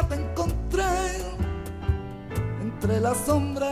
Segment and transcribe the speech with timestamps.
[0.00, 0.84] ya te encontré
[2.62, 3.70] entre la sombra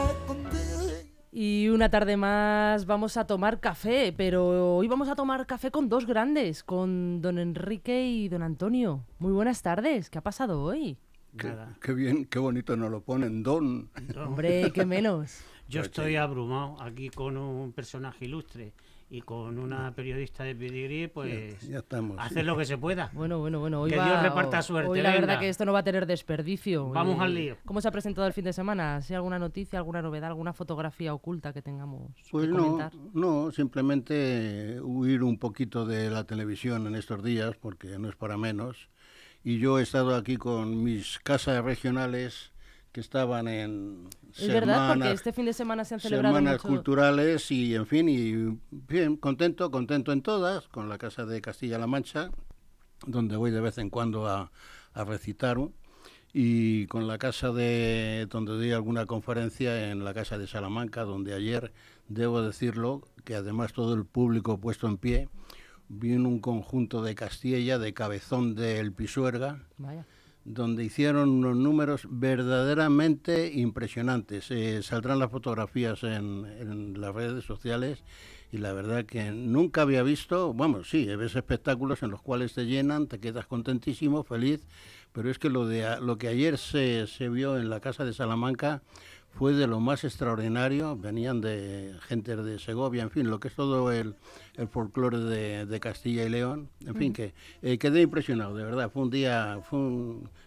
[1.30, 5.88] y una tarde más vamos a tomar café, pero hoy vamos a tomar café con
[5.88, 9.04] dos grandes, con don Enrique y don Antonio.
[9.20, 10.98] Muy buenas tardes, ¿qué ha pasado hoy?
[11.80, 13.88] Qué, bien, qué bonito nos lo ponen, don.
[14.16, 15.44] Hombre, qué menos.
[15.68, 18.72] Yo estoy abrumado aquí con un personaje ilustre
[19.10, 23.10] y con una periodista de pedigrí, pues ya, estamos, hacer lo que se pueda.
[23.14, 23.80] Bueno, bueno, bueno.
[23.80, 24.90] Hoy que Dios reparta suerte.
[24.90, 26.90] Hoy la verdad que esto no va a tener desperdicio.
[26.90, 27.56] Vamos al lío.
[27.64, 29.00] ¿Cómo se ha presentado el fin de semana?
[29.00, 34.78] ¿Si alguna noticia, alguna novedad, alguna fotografía oculta que tengamos pues que no, no, simplemente
[34.82, 38.88] huir un poquito de la televisión en estos días, porque no es para menos.
[39.42, 42.52] Y yo he estado aquí con mis casas regionales
[42.92, 47.50] que estaban en es verdad, porque este fin de semana se han celebrado semanas culturales
[47.50, 52.30] y, en fin, y bien, contento, contento en todas, con la Casa de Castilla-La Mancha,
[53.06, 54.50] donde voy de vez en cuando a,
[54.94, 55.58] a recitar,
[56.32, 61.34] y con la casa de, donde doy alguna conferencia en la Casa de Salamanca, donde
[61.34, 61.72] ayer,
[62.08, 65.28] debo decirlo, que además todo el público puesto en pie,
[65.88, 70.04] vino un conjunto de Castilla, de Cabezón del Pisuerga, Vaya
[70.48, 74.50] donde hicieron unos números verdaderamente impresionantes.
[74.50, 78.02] Eh, saldrán las fotografías en, las redes sociales
[78.50, 82.64] y la verdad que nunca había visto, vamos, sí, ves espectáculos en los cuales te
[82.64, 84.66] llenan, te quedas contentísimo, feliz,
[85.12, 88.14] pero es que lo, de, lo que ayer se, se vio en la Casa de
[88.14, 88.82] Salamanca
[89.30, 93.54] fue de lo más extraordinario, venían de gente de Segovia, en fin, lo que es
[93.54, 94.16] todo el,
[94.56, 99.02] el folclore de, Castilla y León, en fin, que eh, quedé impresionado, de verdad, fue
[99.02, 99.78] un día, fue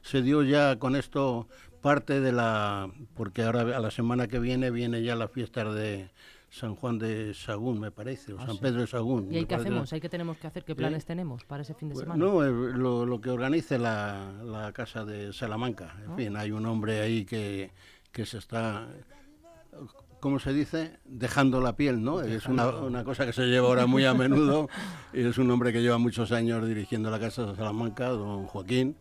[0.01, 1.47] se dio ya con esto
[1.81, 6.09] parte de la, porque ahora a la semana que viene viene ya la fiesta de
[6.49, 9.31] San Juan de Sagún, me parece, o ah, San Pedro de Sagún.
[9.31, 9.91] ¿Y ahí qué hacemos?
[9.93, 10.65] ¿Hay que tenemos que hacer?
[10.65, 12.17] ¿Qué planes tenemos para ese fin de semana?
[12.23, 16.15] No, lo, lo, que organice la, la Casa de Salamanca, en ah.
[16.17, 17.71] fin, hay un hombre ahí que
[18.11, 18.87] que se está,
[20.19, 20.99] ¿cómo se dice?
[21.05, 22.21] Dejando la piel, ¿no?
[22.21, 24.69] Es una, una, cosa que se lleva ahora muy a menudo.
[25.13, 28.97] y es un hombre que lleva muchos años dirigiendo la Casa de Salamanca, don Joaquín.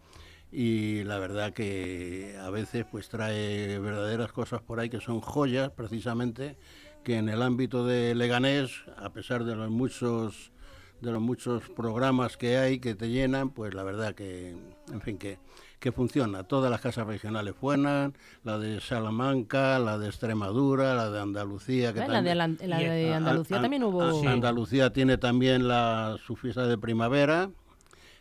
[0.53, 5.71] Y la verdad que a veces pues trae verdaderas cosas por ahí que son joyas
[5.71, 6.57] precisamente
[7.05, 10.53] que en el ámbito de Leganés, a pesar de los muchos
[11.01, 14.51] de los muchos programas que hay que te llenan, pues la verdad que,
[14.93, 15.39] en fin, que
[15.81, 16.45] que funciona.
[16.45, 18.13] Todas las casas regionales buenas,
[18.45, 21.93] la de Salamanca, la de Extremadura, la de Andalucía.
[21.93, 24.03] Que la, de, Andalucía también hubo...
[24.03, 27.51] Ah, Andalucía tiene también la, su fiesta de primavera.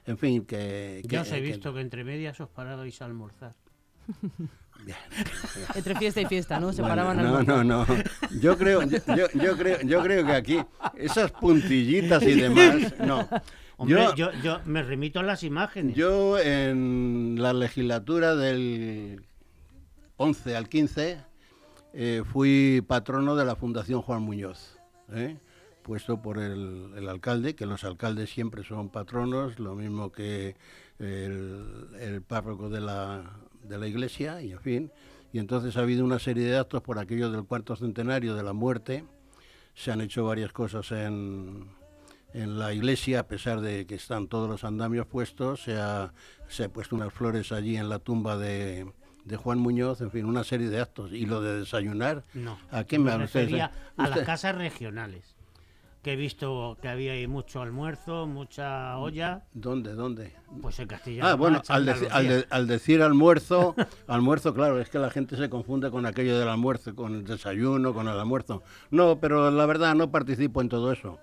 [0.05, 1.03] En fin, que...
[1.05, 3.53] Ya os he visto que, entre medias os parabais a almorzar.
[5.75, 6.71] Entre fiesta y fiesta, ¿no?
[6.71, 7.85] Se paraban No, no, no.
[8.39, 10.59] Yo creo, yo, yo, creo, yo creo que aquí
[10.95, 13.27] esas puntillitas y demás, no.
[13.79, 15.95] Hombre, yo, yo, me remito a las imágenes.
[15.95, 19.25] Yo en la legislatura del
[20.17, 21.23] 11 al 15
[21.93, 24.77] eh, fui patrono de la Fundación Juan Muñoz,
[25.13, 25.37] ¿eh?
[25.81, 30.57] puesto por el, alcalde, que los alcaldes siempre son patronos, lo mismo que
[30.99, 33.31] el, párroco de la,
[33.63, 34.91] de la iglesia, y en fin.
[35.31, 38.51] Y entonces ha habido una serie de actos por aquello del cuarto centenario de la
[38.51, 39.05] muerte.
[39.73, 41.78] Se han hecho varias cosas en,
[42.33, 46.13] en la iglesia, a pesar de que están todos los andamios puestos, se ha,
[46.47, 48.91] se ha puesto unas flores allí en la tumba de,
[49.25, 51.11] de Juan Muñoz, en fin, una serie de actos.
[51.11, 52.23] ¿Y lo de desayunar?
[52.33, 52.57] No.
[52.71, 53.71] ¿A qué me, refería?
[53.97, 55.35] A las casas regionales.
[56.03, 59.43] Que he visto que había ahí mucho almuerzo, mucha olla.
[59.53, 59.95] ¿Dónde?
[59.95, 60.33] ¿Dónde?
[60.61, 61.31] Pues en Castilla.
[61.31, 63.75] Ah, bueno, al, al, al, decir almuerzo,
[64.07, 67.93] almuerzo, claro, es que la gente se confunde con aquello del almuerzo, con el desayuno,
[67.93, 68.63] con el almuerzo.
[68.91, 71.19] No, pero la verdad no participo en todo eso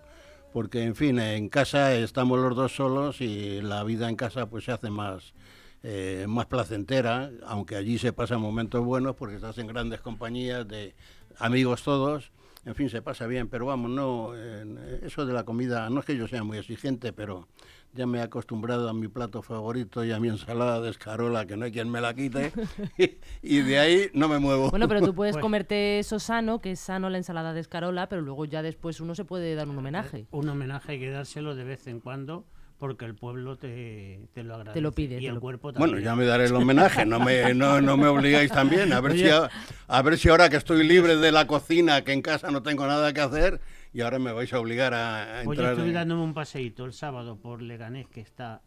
[0.56, 4.64] porque en fin, en casa estamos los dos solos y la vida en casa pues
[4.64, 5.34] se hace más,
[5.82, 10.94] eh, más placentera, aunque allí se pasan momentos buenos porque estás en grandes compañías de
[11.36, 12.32] amigos todos,
[12.64, 16.16] en fin, se pasa bien, pero vamos, no, eso de la comida, no es que
[16.16, 17.48] yo sea muy exigente, pero
[17.92, 21.56] ya me he acostumbrado a mi plato favorito y a mi ensalada de escarola, que
[21.56, 22.52] no hay quien me la quite,
[23.42, 24.70] y, de ahí no me muevo.
[24.70, 28.08] Bueno, pero tú puedes pues comerte eso sano, que es sano la ensalada de escarola,
[28.08, 30.26] pero luego ya después uno se puede dar un homenaje.
[30.30, 32.44] Un homenaje hay que dárselo de vez en cuando
[32.78, 34.74] porque el pueblo te, te, lo agradece.
[34.74, 35.20] Te lo pide.
[35.20, 35.90] Y el cuerpo también.
[35.90, 38.92] Bueno, ya me daré el homenaje, no me, no, no me obligáis también.
[38.92, 42.22] A ver, si, a ver si ahora que estoy libre de la cocina, que en
[42.22, 43.60] casa no tengo nada que hacer,
[43.96, 45.72] y ahora me vais a obligar a, a entrar.
[45.72, 48.60] estoy dándome un paseíto el sábado por Leganés, que está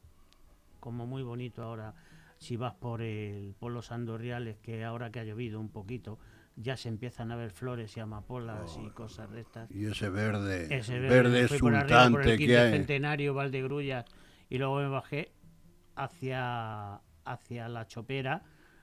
[0.80, 1.94] como muy bonito ahora.
[2.40, 6.18] Si vas por el por los Andorriales, que ahora que ha llovido un poquito,
[6.56, 9.70] ya se empiezan a ver flores y amapolas y cosas de estas.
[9.70, 12.72] Y ese verde, ese verde, exultante que hay.
[12.72, 14.06] Centenario, Valdegrullas,
[14.50, 15.32] y luego me bajé
[15.96, 18.42] hacia, hacia la Chopera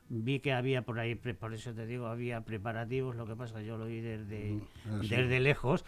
[0.08, 3.76] vi que había por ahí, por eso te digo, había preparativos, lo que pasa, yo
[3.76, 5.84] lo vi desde, Mm, ah, desde lejos.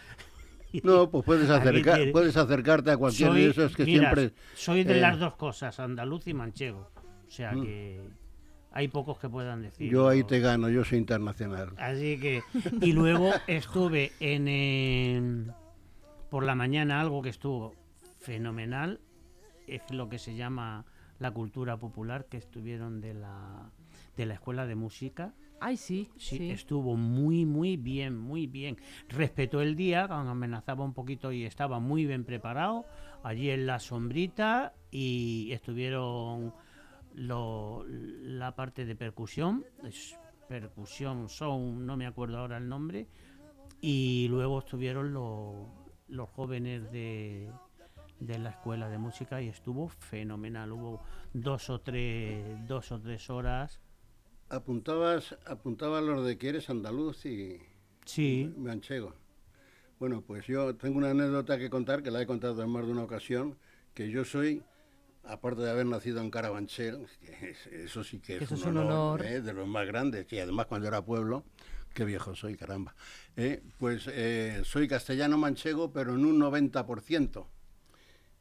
[0.85, 4.35] No, pues puedes, acercar, puedes acercarte a cualquier Soy- de esos que mira, siempre...
[4.55, 6.91] Soy de eh, las dos cosas, andaluz y manchego.
[7.27, 7.63] O sea Mm.
[7.63, 8.01] que
[8.73, 9.91] hay pocos que puedan decir.
[9.91, 11.73] Yo ahí te gano, yo soy internacional.
[11.79, 12.43] Así que,
[12.81, 15.47] y luego estuve en, em,
[16.31, 17.75] por la mañana algo que estuvo
[18.21, 19.01] fenomenal,
[19.67, 20.85] es lo que se llama
[21.19, 23.71] la cultura popular, que estuvieron de la,
[24.17, 25.33] de la escuela de música.
[25.61, 26.51] Ay, sí, Sí, sí.
[26.51, 28.77] estuvo muy, muy bien, muy bien.
[29.09, 32.87] Respetó el día, amenazaba un poquito y estaba muy bien preparado,
[33.25, 36.55] allí en la sombrita y estuvieron
[37.15, 40.17] lo- la parte de percusión, es
[40.49, 43.09] percusión, son, no me acuerdo ahora el nombre,
[43.81, 45.67] y luego estuvieron lo-
[46.09, 47.51] los jóvenes de,
[48.21, 50.73] de la escuela de música y estuvo fenomenal.
[50.73, 51.01] Hubo
[51.33, 53.81] dos o tres, dos o tres horas.
[54.51, 57.61] Apuntabas, apuntabas lo de que eres andaluz y
[58.07, 59.13] Sí, manchego.
[59.99, 62.93] Bueno, pues yo tengo una anécdota que contar, que la he contado en más de
[62.93, 63.59] una ocasión,
[63.93, 64.63] que yo soy,
[65.25, 68.61] aparte de haber nacido en Carabanchel, que es- eso sí que Que es, eso un
[68.61, 69.27] es un honor, honor.
[69.27, 69.43] ¿eh?
[69.43, 71.45] de los más grandes, y además cuando era pueblo,
[71.93, 72.95] qué viejo soy, caramba.
[73.37, 73.63] ¿eh?
[73.79, 77.49] Pues eh, soy castellano manchego, pero en un 90%.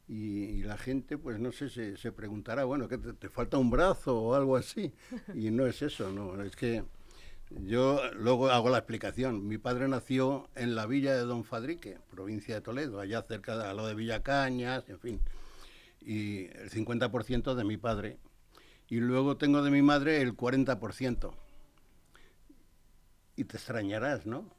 [0.08, 4.34] Y, la gente, pues no sé, se, preguntará, bueno, ¿qué te, falta un brazo o
[4.34, 4.92] algo así?
[5.34, 6.82] Y no es eso, no, es que
[7.50, 9.46] yo luego hago la explicación.
[9.46, 13.74] Mi padre nació en la villa de Don Fadrique, provincia de Toledo, allá cerca de
[13.74, 15.20] lo de Villacañas, en fin.
[16.00, 18.18] Y el 50% de mi padre.
[18.88, 21.32] Y luego tengo de mi madre el 40%.
[23.36, 24.50] Y te extrañarás, ¿no?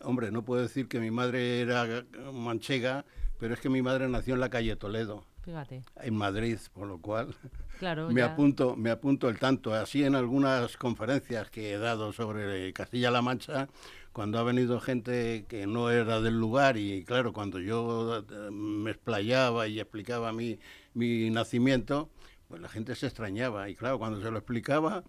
[0.00, 3.04] Hombre, no puedo decir que mi madre era manchega,
[3.38, 5.82] pero es que mi madre nació en la calle Toledo, Fíjate.
[6.02, 7.34] en Madrid, por lo cual
[7.78, 8.26] Claro, me ya.
[8.32, 9.74] apunto, me apunto el tanto.
[9.74, 13.68] Así en algunas conferencias que he dado sobre Castilla-La Mancha,
[14.12, 18.92] cuando ha venido gente que no era del lugar y claro, cuando yo eh, me
[18.92, 20.58] explayaba y explicaba mi,
[20.94, 22.08] mi nacimiento,
[22.48, 25.02] pues la gente se extrañaba y claro, cuando se lo explicaba,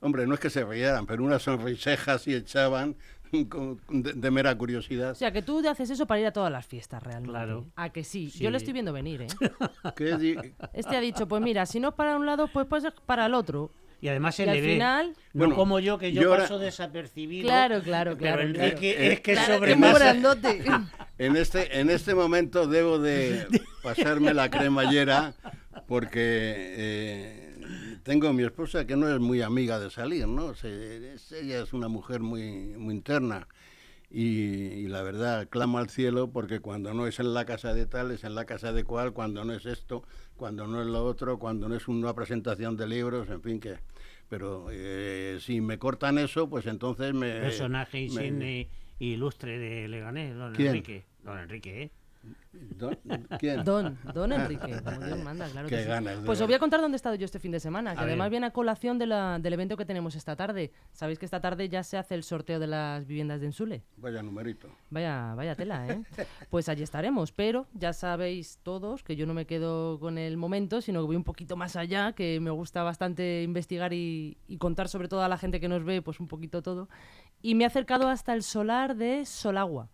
[0.00, 2.96] hombre, no es que se rieran, pero unas sonrisejas y echaban
[3.88, 5.10] de, de mera curiosidad.
[5.12, 7.30] O sea, que tú haces eso para ir a todas las fiestas, realmente.
[7.30, 7.66] Claro.
[7.76, 8.30] A que sí.
[8.30, 8.40] Sí.
[8.44, 9.26] Yo le estoy viendo venir, ¿eh?
[9.96, 10.36] ¿Qué di-
[10.72, 13.34] Este ha dicho, pues mira, si no es para un lado, pues es para el
[13.34, 13.70] otro.
[14.02, 14.72] Y además se Y le al ve.
[14.72, 17.46] final- no Bueno, como yo, que yo, yo ahora- paso desapercibido.
[17.46, 19.12] Claro, claro, Pero claro, Enrique claro.
[19.12, 20.64] es que Claro, sobre es muy más- grandote.
[21.18, 23.46] En este, en este momento debo de
[23.82, 25.34] pasarme la cremallera
[25.86, 27.49] porque eh,
[28.02, 30.54] tengo a mi esposa que no es muy amiga de salir, ¿no?
[30.54, 33.46] Se- es- ella es una mujer muy, muy interna
[34.10, 37.86] y, y la verdad clama al cielo porque cuando no es en la casa de
[37.86, 40.02] tal, es en la casa de cual, cuando no es esto,
[40.36, 43.78] cuando no es lo otro, cuando no es una presentación de libros, en fin que...
[44.28, 47.40] Pero eh, si me cortan eso, pues entonces me...
[47.40, 48.60] personaje me- insigne
[49.00, 50.68] e ilustre de Leganés, don ¿Quién?
[50.68, 51.04] Enrique.
[51.24, 51.90] Don Enrique, ¿eh?
[52.52, 52.98] ¿Don-
[53.38, 53.64] ¿Quién?
[53.64, 56.80] Don, don Enrique, como Dios manda, claro Qué que ganas Pues os voy a contar
[56.80, 58.30] dónde he estado yo este fin de semana, que A además ver.
[58.32, 60.72] viene a colación de la- del evento que tenemos esta tarde.
[60.92, 63.82] Sabéis que esta tarde ya se hace el sorteo de las viviendas de Ensule.
[63.96, 64.68] Vaya numerito.
[64.90, 66.02] Vaya, vaya tela, ¿eh?
[66.50, 70.80] Pues allí estaremos, pero ya sabéis todos que yo no me quedo con el momento,
[70.80, 74.88] sino que voy un poquito más allá, que me gusta bastante investigar y, y contar
[74.88, 76.88] sobre todo a la gente que nos ve, pues un poquito todo.
[77.42, 79.88] Y me he acercado hasta el solar de Solagua,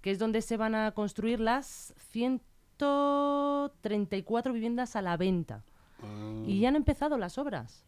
[0.00, 5.64] que es donde se van a construir las 134 viviendas a la venta.
[6.02, 7.84] Ah, Y ya han empezado las obras.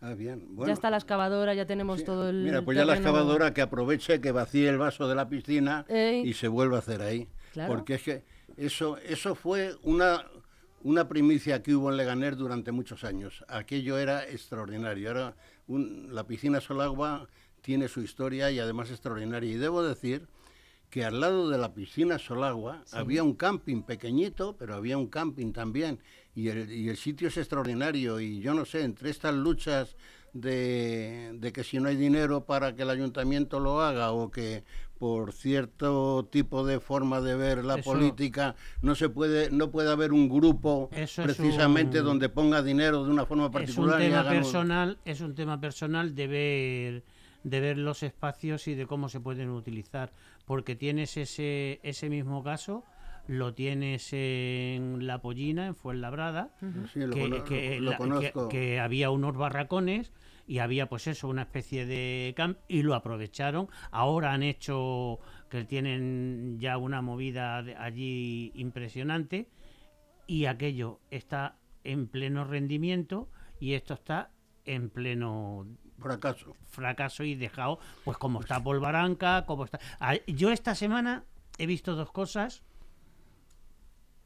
[0.00, 0.46] ah, bien.
[0.54, 2.04] Bueno, ya está la excavadora, ya tenemos sí.
[2.06, 2.44] todo el.
[2.44, 5.84] Mira, pues ya la excavadora que aproveche, que vacíe el vaso de la piscina
[6.24, 7.28] y se vuelva a hacer ahí.
[7.52, 7.74] Claro.
[7.74, 8.24] Porque es que
[8.56, 10.24] eso, eso fue una,
[10.82, 13.44] una primicia que hubo en Leganés durante muchos años.
[13.48, 15.10] Aquello era extraordinario.
[15.10, 15.34] Era
[15.66, 17.26] un- la piscina Solagua
[17.62, 19.50] tiene su historia y además extraordinaria.
[19.50, 20.28] Y debo decir
[20.96, 25.52] que al lado de la piscina Solagua había un camping pequeñito, pero había un camping
[25.52, 25.98] también.
[26.34, 28.18] Y el, y el sitio es extraordinario.
[28.18, 29.94] Y yo no sé, entre estas luchas
[30.32, 34.64] de, de que si no hay dinero para que el ayuntamiento lo haga o que
[34.98, 39.90] por cierto tipo de forma de ver la Eso- política no se puede no puede
[39.90, 44.04] haber un grupo precisamente un- donde ponga dinero de una forma Es un particular y
[44.04, 47.02] tema personal, es un tema personal de ver
[47.44, 50.10] de ver los espacios y de cómo se pueden utilizar,
[50.46, 52.84] porque tienes ese ese mismo caso
[53.28, 56.54] lo tienes en La Pollina, en Fuenlabrada,
[56.92, 58.48] Sí, lo, que, que lo la- que- conozco.
[58.48, 60.12] que había unos barracones
[60.46, 63.68] y había pues eso, una especie de camp y lo aprovecharon.
[63.90, 65.18] Ahora han hecho
[65.50, 69.48] que tienen ya una movida de- allí impresionante
[70.28, 74.30] y aquello está en pleno rendimiento y esto está
[74.64, 75.66] en pleno
[75.98, 76.54] Fracaso.
[76.66, 79.80] fracaso y dejado, pues como está Polvaranca, como está...
[79.98, 81.24] Ah, Yo esta semana
[81.58, 82.62] he visto dos cosas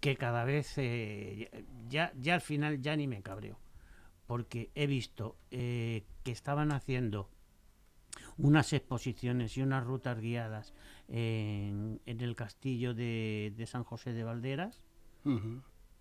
[0.01, 3.59] que cada vez, eh, ya, ya al final ya ni me cabreo,
[4.27, 7.29] porque he visto eh, que estaban haciendo
[8.39, 10.73] unas exposiciones y unas rutas guiadas
[11.09, 14.83] en, en el castillo de, de San José de Valderas.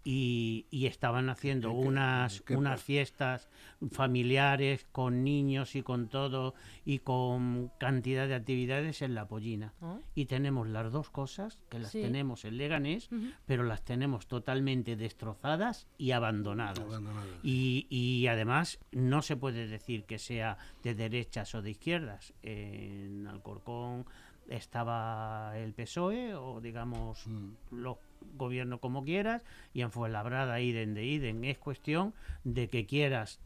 [0.03, 3.50] Y, y estaban haciendo ¿Qué- qué- unas, qué unas fiestas
[3.91, 6.53] familiares con niños y con todo
[6.86, 9.74] y con cantidad de actividades en la pollina.
[9.82, 10.00] ¿Ah?
[10.15, 12.01] Y tenemos las dos cosas, que las Sí.
[12.01, 13.10] tenemos en Leganés,
[13.46, 16.79] pero las tenemos totalmente destrozadas y abandonadas.
[16.79, 17.27] Abandonadas.
[17.44, 22.34] Y, y además no se puede decir que sea de derechas o de izquierdas.
[22.41, 24.06] En Alcorcón
[24.48, 27.50] estaba el PSOE o digamos Mm.
[27.72, 27.98] los
[28.35, 31.43] gobiernos como quieras y en Fuenlabrada iden de iden.
[31.45, 33.39] Es cuestión de que quieras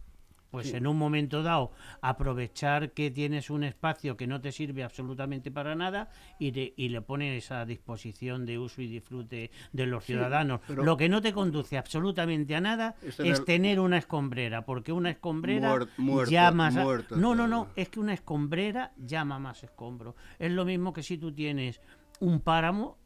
[0.52, 0.78] pues Sí.
[0.78, 1.72] en un momento dado
[2.14, 6.90] aprovechar que tienes un espacio que no te sirve absolutamente para nada y, de- y
[6.90, 10.62] le pones a disposición de uso y disfrute de los Sí, ciudadanos.
[10.70, 15.10] Lo que no te conduce absolutamente a nada Es es, tener- una escombrera, porque una
[15.10, 16.70] escombrera muerto, llama...
[16.70, 20.16] muerto no, no, no, es que una escombrera llama más escombro.
[20.38, 21.82] Es lo mismo que si tú tienes
[22.20, 23.00] un páramo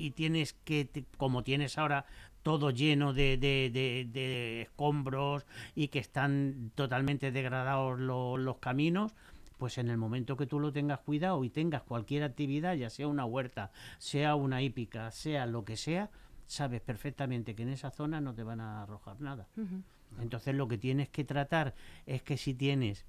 [0.00, 2.06] y tienes que, te- como tienes ahora
[2.42, 9.14] todo lleno de, de- de- de escombros y que están totalmente degradados lo- los caminos,
[9.58, 13.08] pues en el momento que tú lo tengas cuidado y tengas cualquier actividad, ya sea
[13.08, 16.08] una huerta, sea una hípica, sea lo que sea,
[16.46, 19.46] sabes perfectamente que en esa zona no te van a arrojar nada.
[20.20, 21.74] Entonces lo que tienes que tratar
[22.06, 23.04] es que si tienes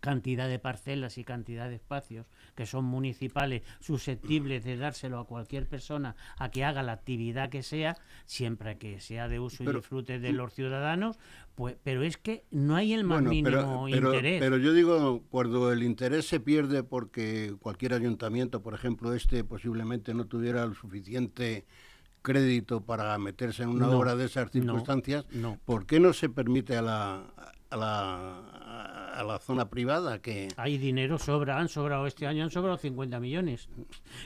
[0.00, 5.66] cantidad de parcelas y cantidad de espacios que son municipales susceptibles de dárselo a cualquier
[5.66, 10.18] persona a que haga la actividad que sea siempre que sea de uso y disfrute
[10.18, 11.18] de los ciudadanos
[11.54, 14.72] pues pero es que no hay el más Bueno, mínimo pero, pero, interés pero yo
[14.72, 20.62] digo, cuando el interés se pierde porque cualquier ayuntamiento, por ejemplo este, posiblemente no tuviera
[20.62, 21.66] el suficiente
[22.22, 25.58] crédito para meterse en una No, obra de esas no, circunstancias, no.
[25.64, 27.24] ¿por qué no se permite a la,
[27.70, 30.48] a la, a la zona privada que...
[30.56, 33.68] Hay dinero, sobra, han sobrado este año, han sobrado 50 millones.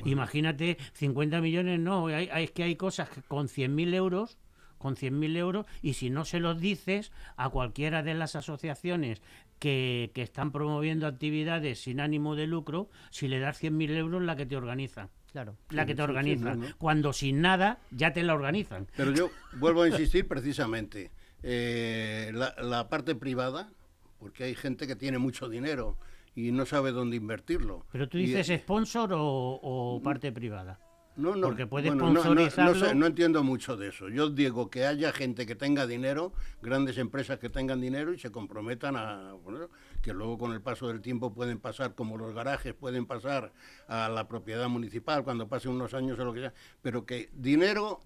[0.05, 4.39] Imagínate, 50 millones no, hay, hay- es que hay cosas que con 100.000 euros,
[4.79, 9.23] con 100.000 euros, y si no se los dices a cualquiera de las asociaciones
[9.59, 14.37] que, que están promoviendo actividades sin ánimo de lucro, si le das 100.000 euros, la
[14.37, 15.09] que te organizan.
[15.31, 15.57] Claro.
[15.71, 16.61] La que te sí, sí, organizan.
[16.61, 16.67] no.
[16.77, 18.87] Cuando sin nada, ya te la organizan.
[18.97, 21.11] Pero yo vuelvo a insistir precisamente,
[21.43, 23.71] eh, la, la parte privada,
[24.23, 25.97] porque hay gente que tiene mucho dinero
[26.37, 27.85] y no sabe dónde invertirlo.
[27.91, 30.79] Pero tú dices eh, sponsor o, o parte privada.
[31.17, 32.87] No, no, Porque puede bueno, no- no- no, sponsorizarlo.
[32.87, 34.09] sé, no entiendo mucho de eso.
[34.09, 38.31] Yo digo que haya gente que tenga dinero, grandes empresas que tengan dinero y se
[38.31, 39.69] comprometan a bueno,
[40.01, 43.53] que luego con el paso del tiempo pueden pasar como los garajes, pueden pasar
[43.89, 48.01] a la propiedad municipal cuando pasen unos años o lo que sea, pero que dinero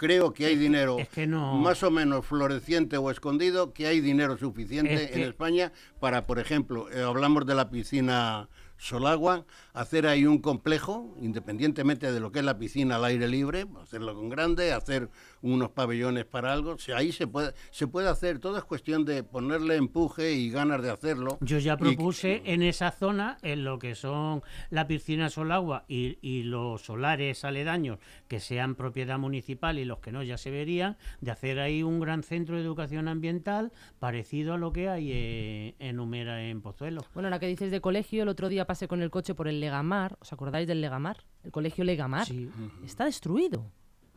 [0.00, 4.00] creo que hay dinero es que no- más o menos floreciente o escondido, que hay
[4.00, 10.06] dinero suficiente Es en España para, por ejemplo, eh, hablamos de la piscina Solagua, hacer
[10.06, 14.30] ahí un complejo, independientemente de lo que es la piscina al aire libre, hacerlo con
[14.30, 15.10] grande, hacer
[15.42, 19.22] unos pabellones para algo, si ahí se puede, se puede hacer, todo es cuestión de
[19.22, 21.38] ponerle empuje y ganas de hacerlo.
[21.40, 26.18] Yo ya Y- propuse en esa zona, en lo que son la piscina Solagua y,
[26.20, 30.96] y los solares aledaños, que sean propiedad municipal y los que no ya se verían,
[31.20, 35.74] de hacer ahí un gran centro de educación ambiental parecido a lo que hay eh,
[35.78, 37.02] en Humera, en Pozuelo.
[37.14, 39.60] Bueno, ahora que dices de colegio, el otro día pasé con el coche por el
[39.60, 40.16] Legamar.
[40.20, 41.24] ¿Os acordáis del Legamar?
[41.42, 42.26] El colegio Legamar.
[42.26, 42.48] Sí.
[42.84, 43.64] Está destruido.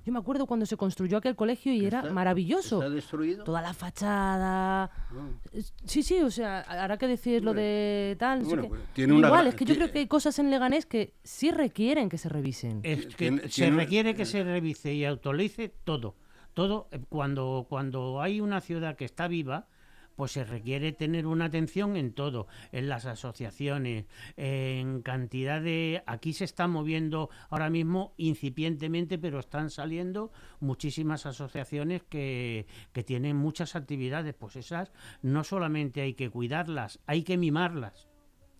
[0.05, 2.81] Yo me acuerdo cuando se construyó aquel colegio y era ¿Está- maravilloso.
[2.81, 3.43] ¿Está destruido?
[3.45, 4.91] Toda la fachada.
[5.13, 5.29] No.
[5.53, 8.43] Es- Sí, sí, o sea, ahora que decir lo de tal.
[8.43, 8.67] Bueno, qué.
[8.69, 11.51] pues, tiene una Igual, es que yo creo que hay cosas en Leganés que sí
[11.51, 12.81] requieren que se revisen.
[12.83, 16.15] Es que Tiene- se tiene- requiere que se revise y actualice todo.
[16.53, 19.67] Todo, eh, cuando, cuando hay una ciudad que está viva,
[20.15, 24.05] pues se requiere tener una atención en todo, en las asociaciones,
[24.37, 26.03] en cantidad de...
[26.05, 33.37] Aquí se está moviendo ahora mismo incipientemente, pero están saliendo muchísimas asociaciones que, que tienen
[33.37, 34.33] muchas actividades.
[34.33, 34.91] Pues esas
[35.21, 38.07] no solamente hay que cuidarlas, hay que mimarlas.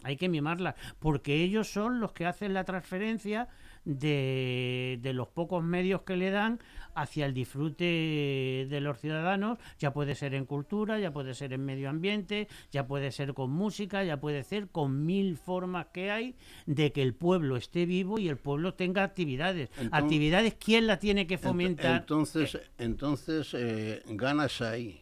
[0.05, 3.47] Hay que mimarlas, porque ellos son los que hacen la transferencia
[3.85, 6.59] de, de los pocos medios que le dan
[6.95, 11.65] hacia el disfrute de los ciudadanos, ya puede ser en cultura, ya puede ser en
[11.65, 16.35] medio ambiente, ya puede ser con música, ya puede ser con mil formas que hay
[16.65, 19.69] de que el pueblo esté vivo y el pueblo tenga actividades.
[19.71, 22.01] Entonces- actividades, ¿quién la tiene que Ent- fomentar?
[22.01, 25.01] Entonces, entonces eh, ganas ahí.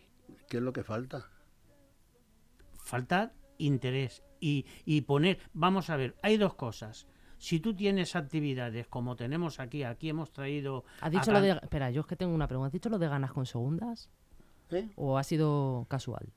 [0.49, 1.27] ¿Qué es lo que falta?
[2.83, 7.07] falta interés y, y poner, vamos a ver, hay dos cosas.
[7.41, 10.85] Si tú tienes actividades como tenemos aquí, aquí hemos traído...
[11.01, 11.49] ¿Has dicho lo de...
[11.63, 12.67] Espera, yo es que tengo una pregunta.
[12.67, 14.09] ¿Has dicho lo de ganas con segundas?
[14.69, 14.87] ¿Eh?
[14.95, 16.27] ¿O ha sido casual?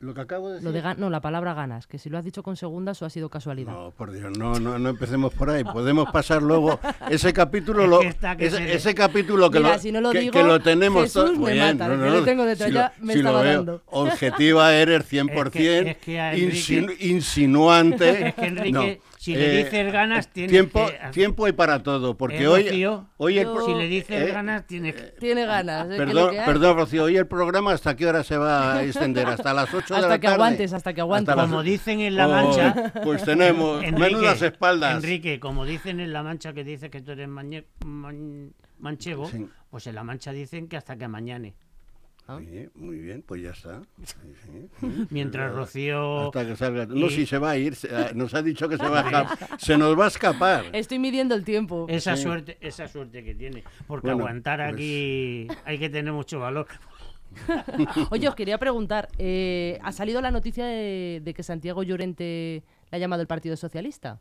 [0.00, 0.66] Lo que acabo de decir.
[0.66, 3.10] Lo de no, la palabra ganas, que si lo has dicho con segundas o ha
[3.10, 3.72] sido casualidad.
[3.72, 5.64] No, por Dios, no, no, no empecemos por ahí.
[5.64, 9.78] Podemos pasar luego ese capítulo, Es lo, que está que ese, capítulo que, Mira, lo,
[9.78, 12.04] si no lo que, digo, que lo tenemos Jesús todo- me Bien, mata, no, no,
[12.10, 13.82] le no, tengo detrás, si ya lo, me si lo estaba veo, dando.
[13.86, 16.06] objetiva eres 100%, es
[16.38, 18.10] insinu- insinuante.
[18.28, 21.10] Es que Enrique, No, si le eh, dices ganas, tienes tiempo, que...
[21.10, 24.66] tiempo hay para todo, porque Eh, hoy, Rocío, hoy el, Si le dices eh, ganas,
[24.66, 25.02] tienes que...
[25.20, 25.88] Tiene ganas.
[25.88, 29.52] Perdón, que perdón, Rocío, hoy el programa hasta qué hora se va a extender, hasta
[29.52, 31.34] las 8 de Hasta la que aguantes, hasta que aguantes.
[31.34, 32.92] Como dicen en La Oh, Mancha...
[33.04, 34.96] pues tenemos Enrique, menudas espaldas.
[34.96, 39.46] Enrique, como dicen en La Mancha que dice que tú eres mañe- man- manchego, Sí.
[39.68, 41.54] pues en La Mancha dicen que hasta que mañane.
[42.36, 43.82] Muy bien, muy bien, pues ya está.
[44.04, 45.06] Sí, sí, sí.
[45.10, 46.26] Mientras Rocío...
[46.26, 46.86] Hasta que salga.
[46.86, 49.00] No, y- si se va a ir, se- ah, nos ha dicho que se va
[49.00, 49.60] a escapar.
[49.60, 50.64] Se nos va a escapar.
[50.72, 51.86] Estoy midiendo el tiempo.
[51.88, 52.22] Esa Sí.
[52.22, 53.64] suerte, esa suerte que tiene.
[53.86, 56.66] Porque Bueno, aguantar pues- aquí hay que tener mucho valor.
[58.10, 62.96] Oye, os quería preguntar, eh, ¿ha salido la noticia de, de que Santiago Llorente le
[62.96, 64.18] ha llamado el Partido Socialista?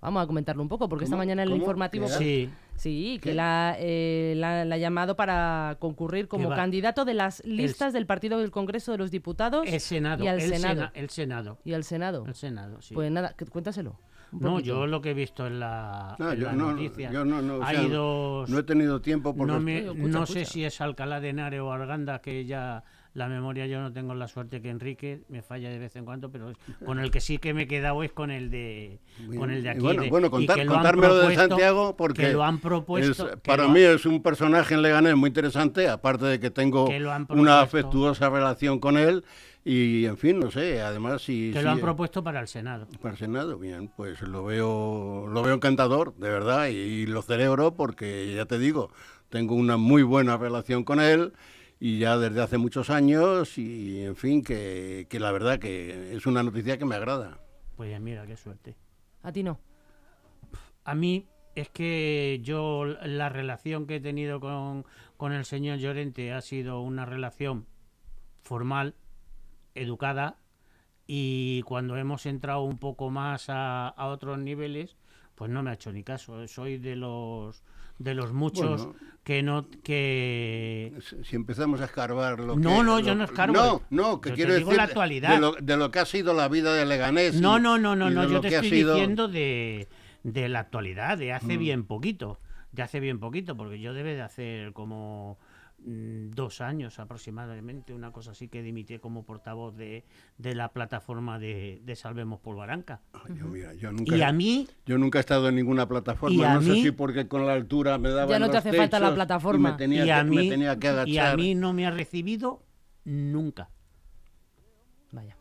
[0.00, 1.62] Vamos a comentarlo un poco, porque esta mañana en el ¿Cómo?
[1.62, 2.04] informativo...
[2.06, 7.04] ¿Qué pues, Sí, Sí, que la, eh, la, la ha llamado para concurrir como candidato
[7.04, 10.24] de las listas del Partido del Congreso de los Diputados el Senado.
[10.24, 10.74] y al el, Senado.
[10.74, 11.58] Sena- el Senado.
[11.64, 12.24] y al Senado.
[12.26, 12.94] El Senado, sí.
[12.94, 13.98] Pues nada, cuéntaselo.
[14.32, 17.24] no, yo lo que he visto en la, No, en yo las no, noticias, yo
[17.24, 18.50] no, no, o hay sea, dos...
[18.50, 21.28] No he tenido tiempo porque no me- estoy- escucha, no sé si es Alcalá de
[21.30, 22.82] Henares o Arganda, que ya
[23.14, 26.30] la memoria yo no tengo la suerte que Enrique, me falla de vez en cuando,
[26.30, 26.52] pero
[26.84, 28.98] con el que sí que me he quedado es con el de,
[29.38, 29.78] con el de aquí.
[29.78, 32.58] Y bueno, de- bueno y contar- que lo contármelo de Santiago porque que lo han
[32.58, 33.30] propuesto.
[33.30, 36.86] es- para lo mí es un personaje en Leganés muy interesante, aparte de que tengo
[36.88, 39.24] Que una afectuosa relación con él
[39.64, 41.50] y en fin, no sé, además si...
[41.52, 42.86] que lo han propuesto para el Senado.
[43.00, 47.22] Para el Senado, bien, pues lo veo, lo veo encantador, de verdad, y, y lo
[47.22, 48.90] celebro porque ya te digo,
[49.30, 51.32] tengo una muy buena relación con él
[51.80, 56.26] y ya desde hace muchos años y en fin, que, que la verdad que es
[56.26, 57.38] una noticia que me agrada.
[57.76, 58.76] Pues mira, qué suerte.
[59.22, 59.60] A ti no.
[60.84, 64.84] A mí es que yo la relación que he tenido con,
[65.16, 67.66] con el señor Llorente ha sido una relación
[68.42, 68.94] formal,
[69.74, 70.38] educada,
[71.06, 74.96] y cuando hemos entrado un poco más a, a otros niveles,
[75.34, 76.46] pues no me ha hecho ni caso.
[76.48, 77.62] Soy de los
[77.98, 78.98] de los muchos Bueno.
[79.22, 82.84] que no que Si empezamos a escarbar lo No, que...
[82.84, 83.54] no, yo lo- no escarbo.
[83.54, 85.30] No, no, que Yo te quiero digo decir la actualidad.
[85.34, 87.36] De, lo, de lo que ha sido la vida de Leganés.
[87.36, 89.88] y- No, no, no, no, no, yo te estoy sido- diciendo de,
[90.22, 91.36] de la actualidad, de Mm.
[91.36, 92.38] hace bien poquito,
[92.72, 95.53] de hace bien poquito, porque yo debe de hacer como mm,
[95.86, 100.04] dos años aproximadamente, una cosa así que dimití como portavoz de,
[100.38, 103.02] de la plataforma de, de Salvemos Polvaranca.
[103.12, 106.34] Ay, yo, mira, yo nunca, Y a mí, yo nunca he estado en ninguna plataforma,
[106.36, 108.56] Y a no sé mí- si porque con la altura me daban Ya no te
[108.56, 109.72] hace falta la y plataforma.
[109.72, 111.08] me tenía, y a que, mí, me tenía que agachar.
[111.08, 112.62] y a mí no me ha recibido
[113.04, 113.68] nunca.
[115.12, 115.36] Vaya.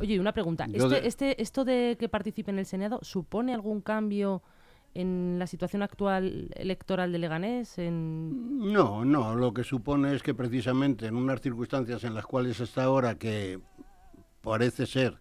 [0.00, 0.66] Oye, y una pregunta.
[0.66, 4.42] Yo Este, de- este, ¿Esto de que participe en el Senado supone algún cambio
[4.94, 7.78] en la situación actual electoral de Leganés?
[7.78, 8.72] En...
[8.72, 12.84] No, no, lo que supone es que precisamente en unas circunstancias en las cuales está
[12.84, 13.60] ahora que
[14.42, 15.20] parece ser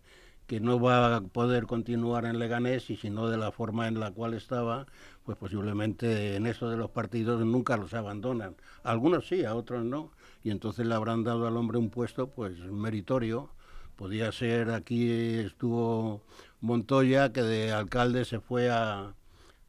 [0.52, 4.02] que no va a poder continuar en Leganés y si no de la forma en
[4.02, 4.86] la cual estaba,
[5.24, 8.58] pues posiblemente en eso de los partidos nunca los abandonan.
[8.84, 10.12] Algunos sí, a otros no.
[10.44, 13.50] Y entonces le habrán dado al hombre un puesto pues meritorio.
[13.96, 16.22] Podía ser, aquí estuvo
[16.60, 19.14] Montoya, que de alcalde se fue a,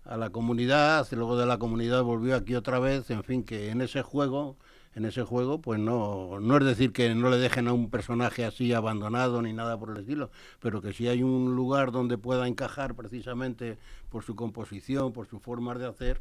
[0.05, 3.81] a la comunidad, luego de la comunidad volvió aquí otra vez, en fin, que en
[3.81, 4.57] ese juego,
[4.95, 8.45] en ese juego, pues no, no es decir que no le dejen a un personaje
[8.45, 12.49] así abandonado ni nada por el estilo, pero que si hay un lugar donde pueda
[12.49, 16.21] encajar precisamente por su composición, por su forma de hacer,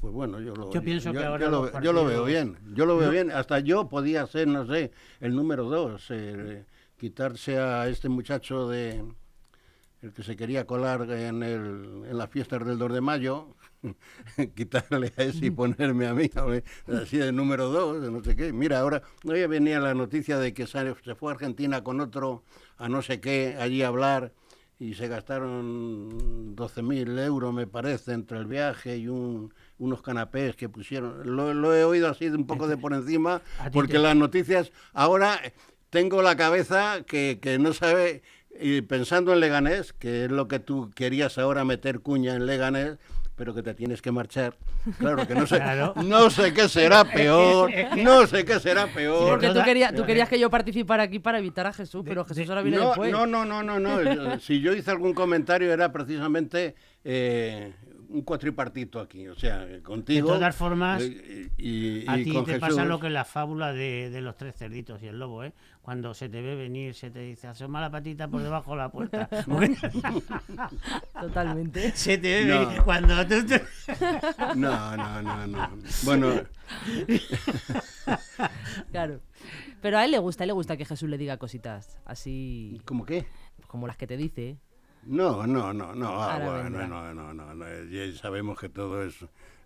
[0.00, 2.86] pues bueno, yo lo, Yo pienso que ahora lo, los yo lo veo bien, yo
[2.86, 6.64] lo veo bien, hasta yo podía ser, no sé, el número dos, eh,
[6.98, 9.02] quitarse a este muchacho de
[10.02, 13.54] el que se quería colar en, el, en las fiestas del 2 de mayo,
[14.56, 16.28] quitarle a ese y ponerme a mí,
[17.00, 18.52] así de número dos, de no sé qué.
[18.52, 22.42] Mira, ahora, hoy venía la noticia de que se fue a Argentina con otro
[22.78, 24.32] a no sé qué, allí a hablar,
[24.80, 30.68] y se gastaron 12.000 euros, me parece, entre el viaje y un, unos canapés que
[30.68, 31.36] pusieron.
[31.36, 35.40] Lo, lo he oído así de un poco de por encima, porque las noticias, ahora
[35.90, 38.22] tengo la cabeza que, que no sabe,
[38.60, 42.98] y pensando en Leganés, que es lo que tú querías ahora meter cuña en Leganés,
[43.34, 44.56] pero que te tienes que marchar.
[44.98, 45.94] Claro que no sé, Claro.
[46.04, 49.30] no sé qué será peor, no sé qué será peor.
[49.30, 52.48] Porque tú, querías, tú querías que yo participara aquí para evitar a Jesús, pero Jesús
[52.50, 53.10] ahora viene No, después.
[53.10, 54.02] no, no, no, no, no.
[54.02, 57.72] Yo- Si yo hice algún comentario era precisamente eh,
[58.12, 60.28] un cuatripartito aquí, o sea, contigo.
[60.32, 64.10] De todas formas, eh, y, y A ti te pasa lo que la fábula de,
[64.10, 65.52] de los tres cerditos y el lobo, ¿eh?
[65.82, 68.88] Cuando se te ve venir, se te dice, asoma la patita por debajo de la
[68.90, 69.28] puerta.
[71.20, 71.90] Totalmente.
[71.96, 72.60] se te ve No.
[72.68, 73.44] venir cuando tú...
[73.46, 73.62] te-
[74.56, 75.70] No, no, no, no.
[76.04, 76.34] Bueno,
[78.90, 79.20] Claro.
[79.80, 82.80] Pero a él le gusta, a él le gusta que Jesús le diga cositas así
[82.84, 83.26] ¿cómo qué?
[83.66, 84.58] como las que te dice.
[85.04, 86.86] No, no, no, no, ah, Ahora bueno, vendrá.
[86.86, 89.16] no, no, no, no, ya sabemos que todo es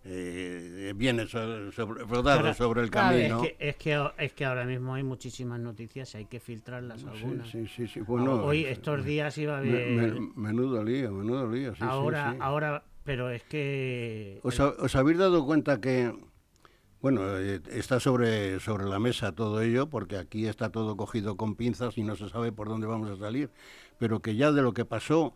[0.03, 3.43] eh, viene so- sobre, rodado sobre el camino.
[3.43, 7.01] Es, que, es, que, es que ahora mismo hay muchísimas noticias y hay que filtrarlas
[7.01, 7.49] Sí, algunas.
[7.49, 10.15] sí, sí, sí, bueno, Hoy, eh, estos días iba a me- haber...
[10.15, 12.37] me- menudo lío, menudo lío, sí, sí, ahora, sí.
[12.41, 14.39] ahora, pero es que...
[14.43, 16.13] ¿Os, ha- os habéis dado cuenta que,
[17.01, 21.55] bueno, eh, está sobre, sobre la mesa todo ello, porque aquí está todo cogido con
[21.55, 23.49] pinzas y no se sabe por dónde vamos a salir,
[23.99, 25.33] pero que ya de lo que pasó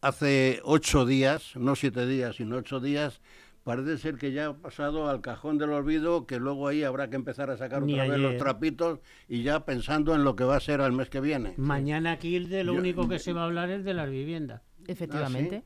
[0.00, 3.22] hace ocho días, no siete días, sino ocho días,
[3.64, 7.16] parece ser que ya ha pasado al cajón del olvido, que luego ahí habrá que
[7.16, 10.56] empezar a sacar Ni otra vez los trapitos y ya pensando en lo que va
[10.56, 11.54] a ser al mes que viene.
[11.56, 14.60] Mañana aquí de lo Yo- único que se va a hablar es de las viviendas.
[14.86, 15.64] Efectivamente.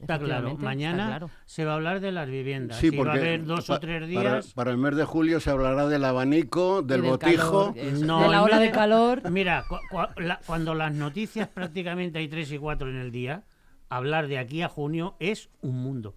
[0.00, 1.30] Está claro, mañana está claro.
[1.46, 2.78] se va a hablar de las viviendas.
[2.78, 4.52] Sí, y va a porque haber dos pa- o tres para, días.
[4.54, 7.74] para el mes de julio se hablará del abanico, del, botijo.
[7.74, 9.30] calor, No, de la ola de calor.
[9.30, 13.44] Mira, cu- cu- la- cuando las noticias prácticamente hay tres y cuatro en el día,
[13.88, 16.14] hablar de aquí a junio es un mundo.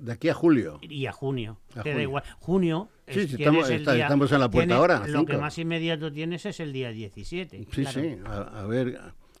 [0.00, 0.78] De aquí a julio.
[0.80, 1.60] Y a junio.
[1.76, 2.02] A te da junio.
[2.02, 2.22] igual.
[2.38, 2.88] Junio.
[3.06, 5.58] Sí, es- estamos- el está- día- estamos en la puerta tienes- ahora, Lo que más
[5.58, 7.58] inmediato tienes es el día 17.
[7.58, 8.00] Sí, claro.
[8.00, 8.16] sí.
[8.24, 8.98] A, a ver,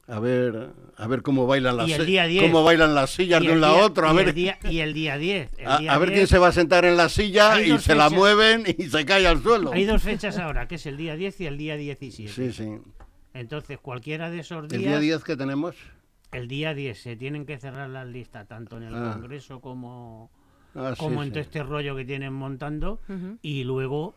[0.08, 2.42] a ver, a ver cómo bailan las Y el si- día 10.
[2.50, 4.08] cómo bailan las sillas Y de un el lado a día- otro.
[4.08, 5.50] A y ver, el día, y el día 10.
[5.58, 7.94] el a, ver 10 quién se va a sentar en la silla Hay y se
[7.94, 9.72] la mueven y se cae al suelo.
[9.72, 12.32] Hay dos fechas ahora, que es el día 10 y el día 17.
[12.32, 12.78] Sí, sí.
[13.34, 14.82] Entonces, cualquiera de esos El días.
[14.82, 15.76] día 10 que tenemos.
[16.32, 19.12] El día 10 se tienen que cerrar las listas, tanto en el Ah.
[19.14, 20.30] Congreso como,
[20.74, 21.32] Ah, sí, como en sí.
[21.32, 23.00] todo este rollo que tienen montando.
[23.42, 24.14] Y luego,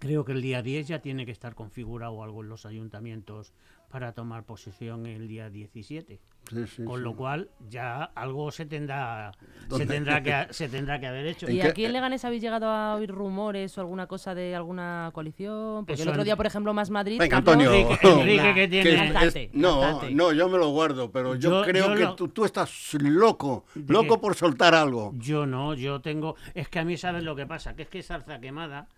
[0.00, 3.52] creo que el día 10 ya tiene que estar configurado algo en los ayuntamientos
[3.90, 6.20] para tomar posesión el día 17.
[6.50, 7.04] Sí, sí, Con sí.
[7.04, 9.32] lo cual, ya algo se tendrá,
[9.70, 11.46] se tendrá, que, se tendrá que haber hecho.
[11.46, 14.54] ¿En ¿Y qué- aquí en Leganés habéis llegado a oír rumores o alguna cosa de
[14.56, 15.84] alguna coalición?
[15.84, 17.18] Porque el otro día, por ejemplo, Más Madrid...
[17.18, 17.70] Venga, Antonio.
[17.72, 19.06] Enrique, Enrique que Que tiene...
[19.08, 20.14] es- Bastante, es- no, bastante.
[20.14, 22.94] no, yo me lo guardo, pero yo, Yo- creo yo que lo- tú, tú estás
[22.94, 25.12] loco, ¿De loco por soltar algo.
[25.16, 26.36] Yo no, yo tengo.
[26.54, 27.74] Es que a mí, ¿sabes lo que pasa?
[27.76, 28.88] Que es que zarza quemada.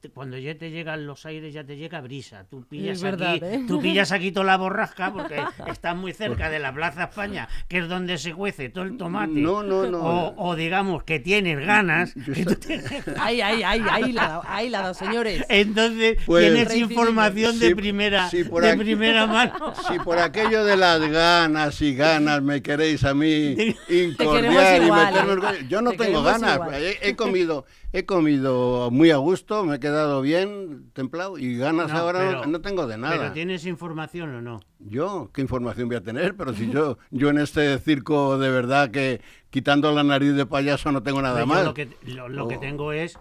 [0.00, 2.44] Te- Cuando ya te llegan los aires, ya te llega brisa.
[2.50, 3.64] Tú pillas, Es verdad, aquí, ¿eh?
[3.68, 5.36] tú pillas aquí toda la borrasca porque
[5.68, 9.32] estás muy cerca de la Plaza España, que es donde se cuece todo el tomate.
[9.32, 9.98] No, no, no.
[10.00, 12.14] O, o digamos que tienes ganas.
[12.34, 15.44] Y tú tienes- Ahí, ahí, ahí, ahí la ahí la señores.
[15.48, 19.74] Entonces Pues- tienes información de primera, por de aquí- primera mano.
[19.88, 24.84] Si por aquello de las ganas y ganas me queréis a mí queremos incordiar y
[24.84, 25.66] igual, meterme ¿eh?
[25.68, 26.60] yo no Te tengo ganas.
[27.02, 31.98] he comido, he comido muy a gusto, me he quedado bien, templado y ganas No,
[31.98, 33.16] ahora no- pero- no tengo de nada.
[33.18, 34.60] Pero tienes información o no.
[34.78, 36.36] Yo, ¿qué información voy a tener?
[36.36, 40.90] Pero si yo, yo en este circo de verdad que quitando la nariz de payaso
[40.90, 41.64] no tengo nada Hombre, yo más.
[41.66, 42.60] Lo que, lo, lo que Oh.
[42.60, 43.18] tengo es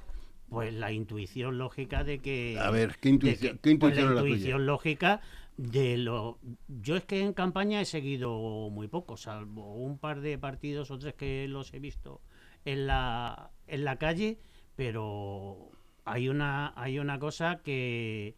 [0.49, 2.57] pues la intuición lógica de que.
[2.59, 4.33] A ver, ¿qué intuición- que- qué pues, intuición es la la tuya?
[4.35, 5.21] intuición lógica
[5.57, 6.39] de lo.
[6.67, 10.97] Yo es que en campaña he seguido muy poco, salvo un par de partidos o
[10.97, 12.21] tres que los he visto
[12.65, 14.39] en la, en la calle,
[14.81, 15.69] pero
[16.05, 18.35] hay una, hay una cosa que,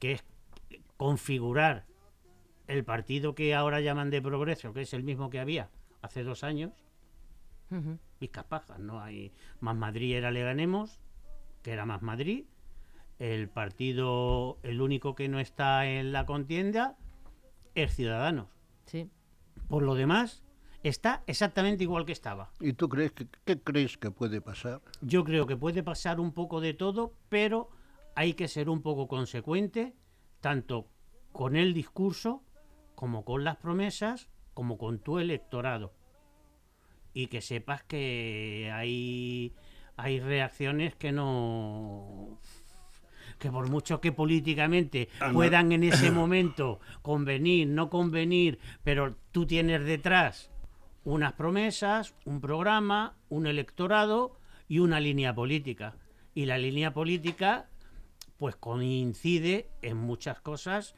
[0.00, 0.24] que es
[0.96, 1.86] configurar
[2.66, 5.70] el partido que ahora llaman de progreso, que es el mismo que había
[6.02, 6.72] hace dos años,
[8.48, 9.30] pajas, no hay
[9.60, 10.98] más Madrid era le ganemos,
[11.62, 12.46] que era más Madrid.
[13.20, 16.96] El partido, el único que no está en la contienda
[17.76, 18.48] es Ciudadanos.
[18.86, 19.08] Sí.
[19.68, 20.42] Por lo demás,
[20.82, 22.50] está exactamente igual que estaba.
[22.60, 24.80] ¿Y tú crees que qué crees que puede pasar?
[25.00, 27.70] Yo creo que puede pasar un poco de todo, pero
[28.14, 29.94] hay que ser un poco consecuente,
[30.40, 30.88] tanto
[31.32, 32.42] con el discurso,
[32.94, 35.92] como con las promesas, como con tu electorado.
[37.12, 39.54] Y que sepas que hay,
[39.96, 42.38] hay reacciones que no
[43.38, 49.46] que por mucho que políticamente Ah, puedan en ese momento convenir, no convenir, pero tú
[49.46, 50.49] tienes detrás
[51.04, 55.96] unas promesas, un programa, un electorado y una línea política.
[56.34, 57.68] Y la línea política
[58.36, 60.94] pues coincide en muchas cosas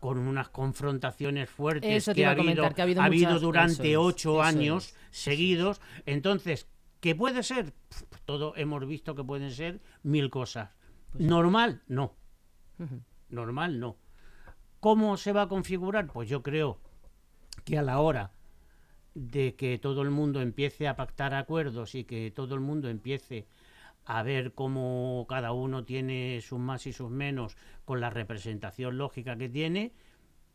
[0.00, 3.96] con unas confrontaciones fuertes que ha habido, que ha habido ha habido muchas- durante es,
[3.96, 5.80] ocho años es, seguidos.
[6.06, 6.68] Entonces,
[7.00, 7.72] ¿qué puede ser?
[7.72, 10.70] Pf, Todo hemos visto que pueden ser mil cosas.
[11.12, 12.16] Pues Normal, no.
[13.28, 13.96] Normal, no.
[14.80, 16.08] ¿Cómo se va a configurar?
[16.08, 16.80] Pues yo creo
[17.64, 18.32] que a la hora
[19.14, 23.46] de que todo el mundo empiece a pactar acuerdos y que todo el mundo empiece
[24.04, 29.36] a ver cómo cada uno tiene sus más y sus menos con la representación lógica
[29.36, 29.92] que tiene,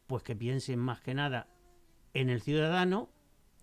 [0.08, 1.48] pues que piensen más que nada
[2.14, 3.10] en el ciudadano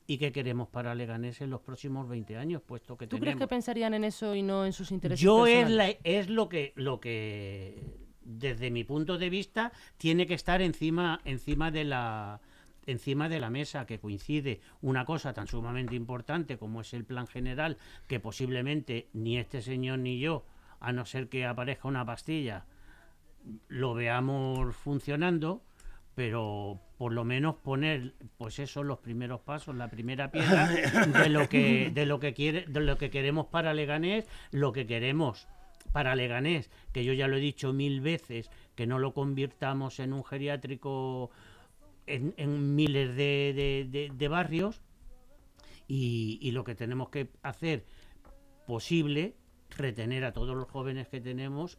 [0.07, 3.47] y qué queremos para Leganés en los próximos 20 años, puesto que ¿Tú crees que
[3.49, 7.01] pensarían en eso y no en sus intereses yo es, la- es lo que lo
[7.01, 12.41] que desde mi punto de vista tiene que estar encima encima de la
[12.87, 17.27] encima de la mesa que coincide una cosa tan sumamente importante como es el plan
[17.27, 20.45] general que posiblemente ni este señor ni yo
[20.81, 22.67] a no ser que aparezca una pastilla
[23.69, 25.63] lo veamos funcionando
[26.15, 30.69] pero por lo menos poner pues eso los primeros pasos la primera piedra
[31.23, 34.87] de lo que de lo que quiere de lo que queremos para Leganés lo que
[34.87, 35.49] queremos
[35.93, 40.13] para Leganés que yo ya lo he dicho mil veces que no lo convirtamos en
[40.13, 41.31] un geriátrico
[42.07, 44.81] en, en miles de, de- de- barrios
[45.87, 47.85] y, y lo que tenemos que hacer
[48.67, 49.35] posible
[49.77, 51.79] retener a todos los jóvenes que tenemos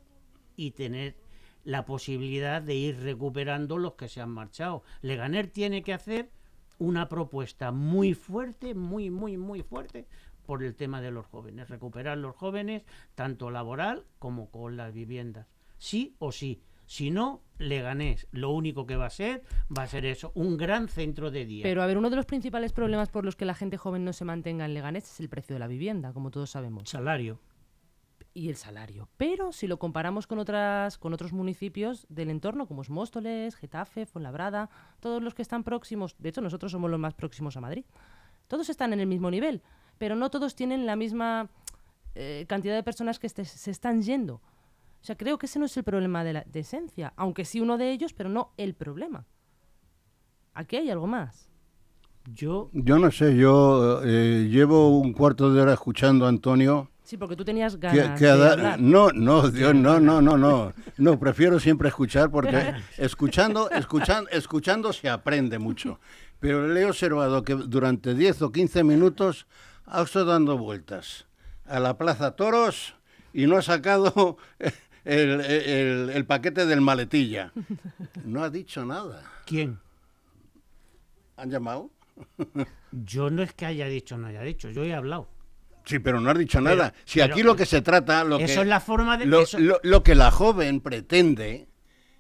[0.56, 1.16] y tener
[1.64, 4.84] la posibilidad de ir recuperando los que se han marchado.
[5.02, 6.30] Leganer tiene que hacer
[6.78, 10.06] una propuesta muy fuerte, muy, muy, muy fuerte
[10.46, 11.70] por el tema de los jóvenes.
[11.70, 12.84] Recuperar los jóvenes,
[13.16, 15.48] tanto laboral como con las viviendas.
[15.78, 16.62] Sí o sí.
[16.86, 19.44] Si no, Leganés, lo único que va a ser,
[19.76, 21.64] va a ser eso, un gran centro de día.
[21.64, 24.14] Pero a ver, uno de los principales problemas por los que la gente joven no
[24.14, 27.40] se mantenga en Leganés es el precio de la vivienda, como todos sabemos, Salario.
[28.34, 29.08] y el salario.
[29.18, 34.06] Pero si lo comparamos con otras con otros municipios del entorno como es Móstoles, Getafe,
[34.06, 34.70] Fuenlabrada,
[35.00, 37.86] todos los que están próximos, de hecho nosotros somos los más próximos a Madrid.
[38.48, 39.62] Todos están en el mismo nivel,
[39.98, 41.50] pero no todos tienen la misma
[42.14, 44.42] eh, cantidad de personas que este- se están yendo.
[45.06, 47.62] O sea, creo que ese no es el problema de, la, de esencia, aunque sí
[47.62, 49.28] uno de ellos, pero no el problema.
[50.56, 51.48] Aquí hay algo más.
[52.34, 56.90] Yo Yo no sé, yo eh, llevo un cuarto de hora escuchando a Antonio.
[57.04, 60.74] Sí, porque tú tenías ganas que de no, no, Dios, no, no, no, no.
[60.98, 66.00] No, prefiero siempre escuchar porque escuchando, escuchando, escuchando se aprende mucho.
[66.40, 69.46] Pero le he observado que durante 10 o 15 minutos
[69.86, 71.28] ha estado dando vueltas
[71.64, 72.96] a la Plaza Toros
[73.36, 74.38] y no ha sacado
[75.06, 77.52] el, el- el paquete del maletilla.
[78.26, 79.24] No ha dicho nada.
[79.46, 79.80] ¿Quién?
[81.38, 81.92] ¿Han llamado?
[82.92, 85.28] Yo no es que haya dicho no haya dicho, yo he hablado.
[85.84, 86.94] Sí, pero no has dicho Pero- nada.
[87.04, 89.42] Si pero- aquí lo que se trata, lo eso que, es la forma de lo,
[89.42, 91.68] eso- lo- lo que la joven pretende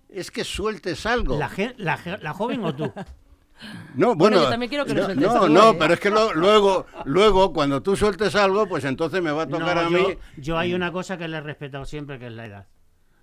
[0.10, 1.40] es que sueltes algo.
[1.40, 2.92] la, gen- la la joven o tú.
[3.96, 5.76] No, Bueno, bueno, yo también quiero que lo no, sueltes no, no, ¿eh?
[5.80, 9.48] pero es que lo- luego, luego cuando tú sueltes algo, pues entonces me va a
[9.48, 10.16] tocar No, a yo, mí.
[10.36, 12.68] yo hay una cosa que le he respetado siempre, que es la edad.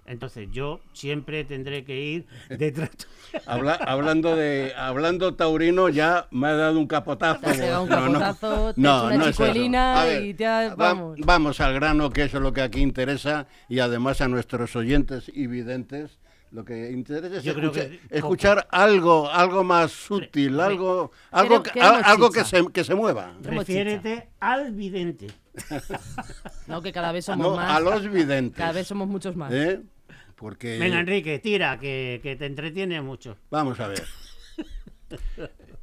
[0.05, 2.91] Entonces yo siempre tendré que ir detrás.
[3.47, 7.41] Habla- hablando de, hablando taurino, ya me ha dado un capotazo.
[7.41, 8.35] Te has pegado un No, no.
[8.35, 10.75] te No, ha hecho una no ver, y te va-
[11.17, 11.61] vamos.
[11.61, 15.47] al grano, que eso es lo que aquí interesa, y además a nuestros oyentes y
[15.47, 16.19] videntes.
[16.51, 21.11] Lo que interesa es Yo creo escucha- que- escuchar algo, algo más sutil, Re- algo,
[21.31, 23.33] algo, que, algo que se, que se mueva.
[23.41, 25.29] Refiérete al vidente.
[26.67, 27.77] No, que cada vez somos No, más.
[27.77, 28.57] a los videntes.
[28.57, 29.53] Cada vez somos muchos más.
[29.53, 29.81] ¿eh?
[30.37, 33.37] Porque Venga, Enrique, tira, que, que te entretiene mucho.
[33.51, 34.03] Vamos a ver.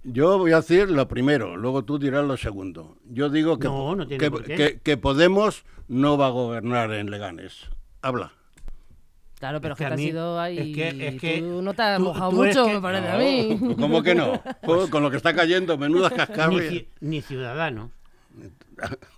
[0.03, 2.97] Yo voy a decir lo primero, luego tú dirás lo segundo.
[3.05, 4.55] Yo digo que, No, no tiene que, por qué.
[4.55, 7.67] que- que Podemos no va a gobernar en Leganes.
[8.01, 8.31] Habla.
[9.39, 10.57] Claro, pero Es que, te has ido ahí.
[10.57, 13.07] es que- es que tú no te has tú- mojado tú mucho, que- me parece
[13.07, 13.75] a No, mí.
[13.79, 14.41] ¿Cómo que no?
[14.63, 16.71] Joder, Con lo que está cayendo, menuda Ni, cascarria.
[16.71, 17.91] ci- ni ciudadanos.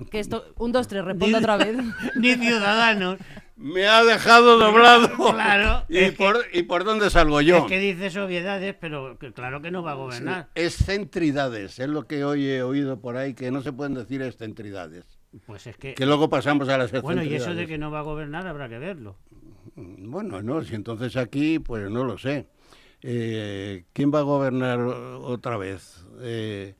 [0.10, 1.78] Que esto, un, dos, tres, responde otra vez.
[2.16, 3.20] Ni ciudadanos.
[3.62, 5.10] Me ha dejado doblado.
[5.34, 7.58] Claro, ¿Y, es que- por, ¿Y por dónde salgo yo?
[7.58, 10.50] Es que dices obviedades, pero que claro que no va a gobernar.
[10.56, 15.06] Excentridades, es lo que hoy he oído por ahí, que no se pueden decir excentridades.
[15.46, 15.94] Pues es que.
[15.94, 18.68] Que luego pasamos a las Bueno, y eso de que no va a gobernar habrá
[18.68, 19.18] que verlo.
[19.76, 22.48] Bueno, no, si entonces aquí, pues no lo sé.
[23.04, 26.04] Eh, ¿Quién va a gobernar otra vez?
[26.22, 26.76] Eh,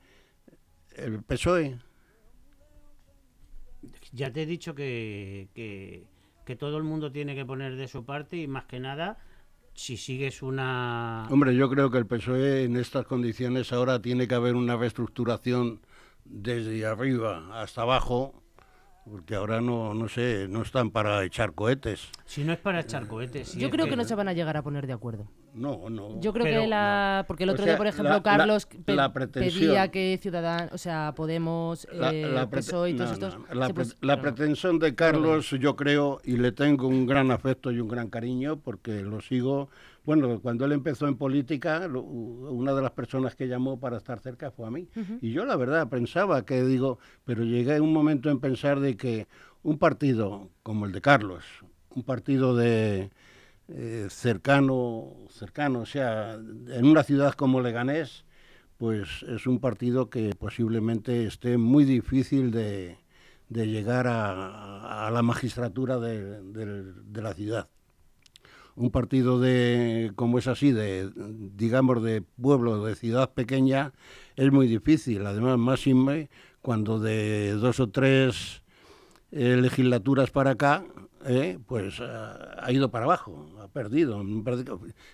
[0.96, 1.78] ¿El PSOE?
[4.12, 6.06] Ya te he dicho que, que,
[6.44, 9.18] que todo el mundo tiene que poner de su parte y más que nada,
[9.74, 11.26] si sigues una...
[11.30, 15.80] Hombre, yo creo que el PSOE en estas condiciones ahora tiene que haber una reestructuración
[16.24, 18.42] desde arriba hasta abajo,
[19.04, 22.08] porque ahora no, no sé, no están para echar cohetes.
[22.24, 23.48] Si no es para echar cohetes.
[23.48, 25.28] si Yo creo que no se van a llegar a poner de acuerdo.
[25.54, 26.18] No, no.
[26.20, 27.24] Yo creo Pero que la.
[27.28, 29.88] Porque el O otro sea, día, por ejemplo, la- la- Carlos pe- la pretensión- pedía
[29.88, 33.38] que Ciudadanos, o sea, Podemos, La, eh, PSOE y todos no, estos.
[33.38, 37.80] no, la pre- pretensión de Carlos, yo creo, y le tengo un gran afecto y
[37.80, 39.68] un gran cariño, porque lo sigo.
[40.04, 44.20] Bueno, cuando él empezó en política, lo- una de las personas que llamó para estar
[44.20, 44.88] cerca fue a mí.
[45.20, 48.96] Y yo, la verdad, pensaba que, digo, pero llegué a un momento en pensar de
[48.96, 49.26] que
[49.62, 51.44] un partido como el de Carlos,
[51.94, 53.10] un partido de
[53.68, 58.24] eh, cercano, cercano, o sea, en una ciudad como Leganés,
[58.78, 62.98] pues es un partido que posiblemente esté muy difícil de,
[63.48, 67.68] de llegar a, la magistratura de la ciudad.
[68.74, 71.10] Un partido de, como es así, de,
[71.54, 73.92] digamos, de pueblo, de ciudad pequeña,
[74.34, 75.26] es muy difícil.
[75.26, 75.80] Además, más
[76.62, 78.62] cuando de dos o tres
[79.30, 80.84] eh, legislaturas para acá,
[81.26, 84.22] eh, pues ah, ha ido para abajo, ha perdido.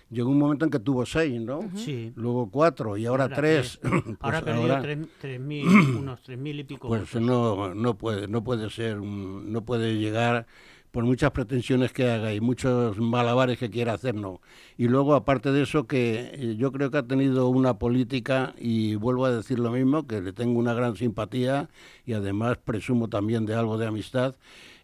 [0.09, 1.69] Llegó un momento en que tuvo seis, ¿no?
[1.75, 2.11] Sí.
[2.15, 3.79] Luego cuatro y ahora, tres.
[3.81, 3.91] tres.
[4.03, 5.67] Pues ahora ha perdido ahora, tres- tres mil,
[5.97, 6.87] unos tres mil y pico.
[6.87, 7.21] pues votos.
[7.21, 10.45] no, no puede, no puede ser, un- no puede llegar
[10.91, 14.41] por muchas pretensiones que haga y muchos malabares que quiera hacer, no.
[14.75, 18.95] Y luego, aparte de eso, que eh, yo creo que ha tenido una política, y
[18.95, 21.69] vuelvo a decir lo mismo, que le tengo una gran simpatía
[22.07, 24.33] y además presumo también de algo de amistad,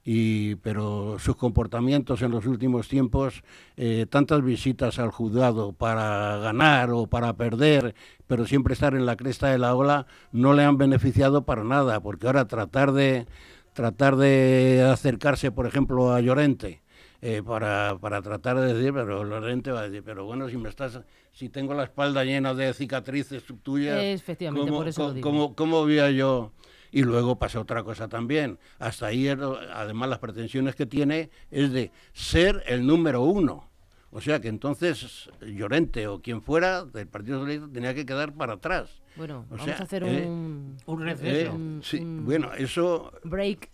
[0.08, 3.44] y, pero sus comportamientos en los últimos tiempos,
[3.76, 7.96] eh, tantas visitas al juzgado para ganar o para perder,
[8.28, 12.00] pero siempre estar en la cresta de la ola, no le han beneficiado para nada,
[12.02, 13.26] porque ahora tratar de
[13.74, 16.82] tratar de acercarse, por ejemplo, a Llorente,
[17.22, 20.70] eh, para, para tratar de decir, pero Llorente va a decir, pero bueno, si me
[20.70, 21.02] estás,
[21.34, 25.30] si tengo la espalda llena de cicatrices tuyas, Efectivamente, ¿cómo, por eso lo cómo- digo.
[25.30, 26.52] cómo- cómo voy a yo?
[26.96, 28.58] Y luego pasa otra cosa también.
[28.80, 33.70] Hasta ahí, además, las pretensiones que tiene es de ser el número uno.
[34.12, 38.54] O sea que entonces Llorente o quien fuera del Partido Socialista tenía que quedar para
[38.54, 39.02] atrás.
[39.18, 41.54] Bueno, O vamos sea, a hacer eh, un Un Eh, receso.
[41.54, 43.70] Un- sí, un- bueno, eso break,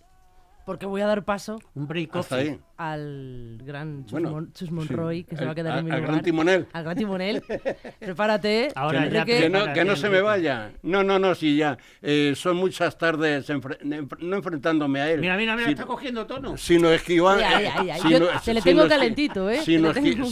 [0.65, 2.59] porque voy a dar paso Un break ahí.
[2.77, 4.73] al gran Chus, Bueno, Mon- Chus sí.
[4.73, 6.11] Monroy, que se va a quedar Al- en mi al lugar.
[6.11, 6.67] gran timonel.
[6.73, 7.43] Al gran timonel.
[7.99, 8.69] Prepárate.
[8.75, 9.39] Ahora que, ya Enrique.
[9.41, 10.71] que no, que no se me vaya.
[10.83, 11.77] No, no, no, sí, ya.
[12.01, 13.77] Eh, son muchas tardes enfre-
[14.19, 15.19] no enfrentándome a él.
[15.21, 16.57] Mira, mira, mira, si- está cogiendo tono.
[16.57, 17.43] Sino esquivando.
[17.45, 18.11] Ay, ay, ay, ay.
[18.11, 19.61] Yo te le tengo calentito, ¿eh?
[19.63, 20.25] Sino, sino,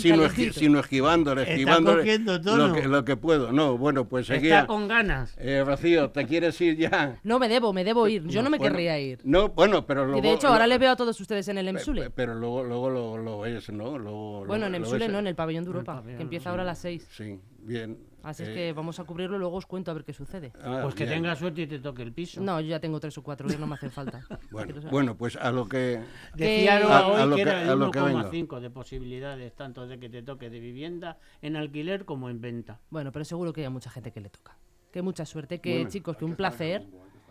[0.54, 1.98] sino esquivándole, Está esquivándole.
[2.00, 2.68] cogiendo tono.
[2.68, 3.52] Lo que, lo que puedo.
[3.52, 4.56] No, bueno, pues seguía.
[4.56, 5.36] Está con ganas.
[5.38, 7.16] Eh, Rocío, ¿te quieres ir ya?
[7.24, 8.26] No me debo, me debo ir.
[8.28, 9.20] Yo no me Bueno, querría ir.
[9.24, 10.28] No, bueno, pero luego.
[10.28, 12.04] Y de hecho, lo- ahora le veo a todos ustedes en el EMSULE.
[12.04, 13.98] pe- Pero luego, luego lo, lo ves, ¿no?
[13.98, 16.50] Luego, Bueno, en EMSULE no, en el pabellón de Europa, pabellón, que empieza sí.
[16.50, 17.08] ahora a las 6.
[17.12, 17.98] Sí, bien.
[18.22, 20.52] Así es Eh, que vamos a cubrirlo y luego os cuento a ver qué sucede.
[20.62, 21.22] ah, Pues que bien.
[21.22, 22.42] tenga suerte y te toque el piso.
[22.42, 24.20] No, yo ya tengo tres o cuatro, ya no me hacen falta.
[24.52, 26.02] Bueno, bueno, pues a lo que.
[26.36, 28.20] Decía Que- Aroa A- a hoy lo que que- era el a lo que vengo.
[28.20, 32.82] 1,5 de posibilidades, tanto de que te toque de vivienda en alquiler como en venta.
[32.90, 34.58] Bueno, pero seguro que hay mucha gente que le toca.
[34.92, 35.90] Que mucha suerte, que Bueno.
[35.90, 36.86] chicos, que un placer.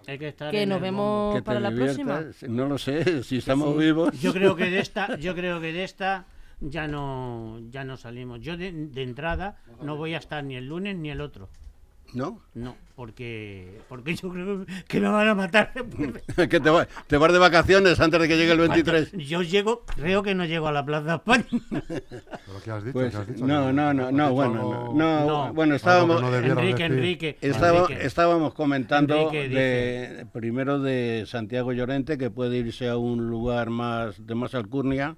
[0.09, 2.25] Hay que estar Que en nos el vemos que para la próxima.
[2.49, 4.19] No lo sé, si estamos vivos.
[4.19, 6.25] Yo creo que de esta, yo creo que de esta
[6.61, 8.41] ya no, ya no salimos.
[8.41, 11.51] Yo de, de entrada no voy a estar ni el lunes ni el otro.
[12.15, 12.41] ¿No?
[12.55, 12.75] No,
[13.09, 15.73] porque, porque yo creo que me van a matar.
[16.51, 19.13] que te, va- te vas de vacaciones antes de que llegue el 23.
[19.13, 21.45] Yo llego, creo que no llego a la Plaza España.
[21.71, 22.93] Pero ¿qué has dicho?
[22.95, 23.47] Pues, ¿Qué has dicho?
[23.47, 25.55] no, ¿Que- no, no, no, bueno, no, no, No.
[25.55, 26.85] bueno, estábamos, no Enrique?
[26.87, 28.05] Enrique, estaba- Enrique.
[28.05, 34.27] estábamos comentando Enrique de, primero de Santiago Llorente, que puede irse a un lugar más
[34.27, 35.15] de más alcurnia,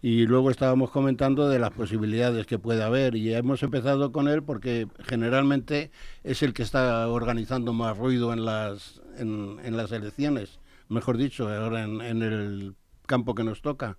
[0.00, 4.42] y luego estábamos comentando de las posibilidades que puede haber, y hemos empezado con él
[4.42, 5.90] porque generalmente
[6.22, 11.48] es el que está organizando más ruido en las, en, en las elecciones, mejor dicho,
[11.48, 12.74] ahora en, el
[13.06, 13.96] campo que nos toca.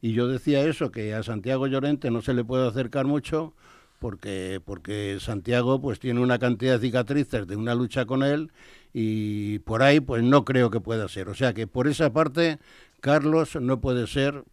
[0.00, 3.54] Y yo decía eso, que a Santiago Llorente no se le puede acercar mucho
[3.98, 8.50] porque, porque Santiago pues tiene una cantidad de cicatrices de una lucha con él
[8.92, 11.28] y por ahí pues no creo que pueda ser.
[11.28, 12.58] O sea que por esa parte
[13.00, 14.44] Carlos no puede ser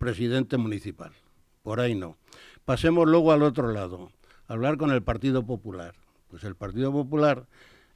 [0.00, 1.12] presidente municipal.
[1.62, 2.16] Por ahí no.
[2.64, 4.10] Pasemos luego al otro lado,
[4.48, 5.94] hablar con el Partido Popular.
[6.28, 7.46] Pues el Partido Popular,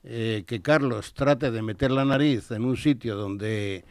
[0.03, 3.85] eh, que Carlos trate de meter la nariz en un sitio donde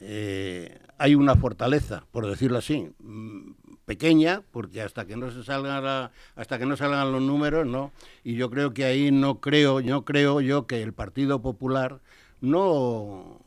[0.00, 3.52] eh, hay una fortaleza, por decirlo así, mm,
[3.84, 7.92] pequeña, porque hasta que no se salgan la- hasta que no salgan los números, no.
[8.24, 12.00] Y yo creo que ahí no creo, yo creo yo que el Partido Popular
[12.40, 13.40] no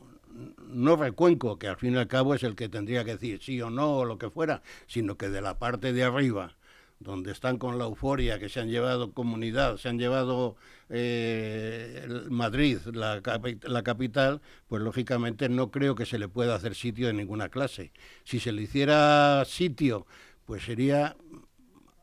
[0.68, 3.60] no recuenco, que al fin y al cabo es el que tendría que decir sí
[3.62, 6.56] o no o lo que fuera, sino que de la parte de arriba,
[6.98, 10.56] donde están con la euforia, que se han llevado comunidad, se han llevado
[10.88, 13.20] eh, Madrid, la,
[13.62, 17.92] la capital, pues lógicamente no creo que se le pueda hacer sitio de ninguna clase.
[18.24, 20.06] Si se le hiciera sitio,
[20.46, 21.16] pues sería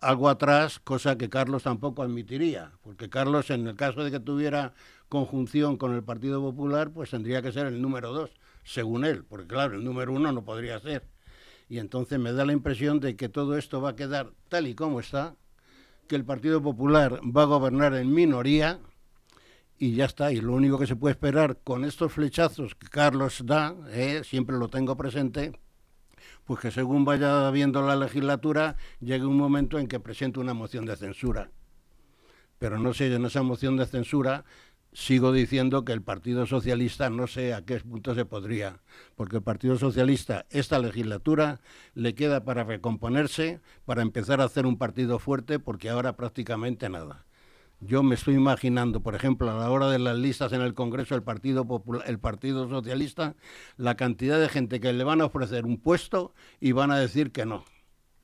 [0.02, 4.74] algo atrás, cosa que Carlos tampoco admitiría, porque Carlos, en el caso de que tuviera
[5.12, 8.32] conjunción con el Partido Popular, pues tendría que ser el número dos,
[8.64, 11.06] según él, porque claro, el número uno no podría ser.
[11.68, 14.74] Y entonces me da la impresión de que todo esto va a quedar tal y
[14.74, 15.36] como está,
[16.08, 18.80] que el Partido Popular va a gobernar en minoría
[19.78, 20.32] y ya está.
[20.32, 24.58] Y lo único que se puede esperar con estos flechazos que Carlos da, eh, siempre
[24.58, 25.60] lo tengo presente,
[26.46, 30.86] pues que según vaya viendo la legislatura, llegue un momento en que presente una moción
[30.86, 31.52] de censura.
[32.60, 34.46] Pero no sé, en esa moción de censura
[34.94, 38.80] sigo diciendo que el Partido Socialista no sé a qué punto se podría,
[39.16, 41.62] porque el Partido Socialista esta legislatura
[41.94, 47.26] le queda para recomponerse, para empezar a hacer un partido fuerte, porque ahora prácticamente nada.
[47.80, 51.16] Yo me estoy imaginando, por ejemplo, a la hora de las listas en el Congreso
[51.16, 53.36] del Partido Popular, el Partido Socialista,
[53.76, 57.32] la cantidad de gente que le van a ofrecer un puesto y van a decir
[57.32, 57.66] que no.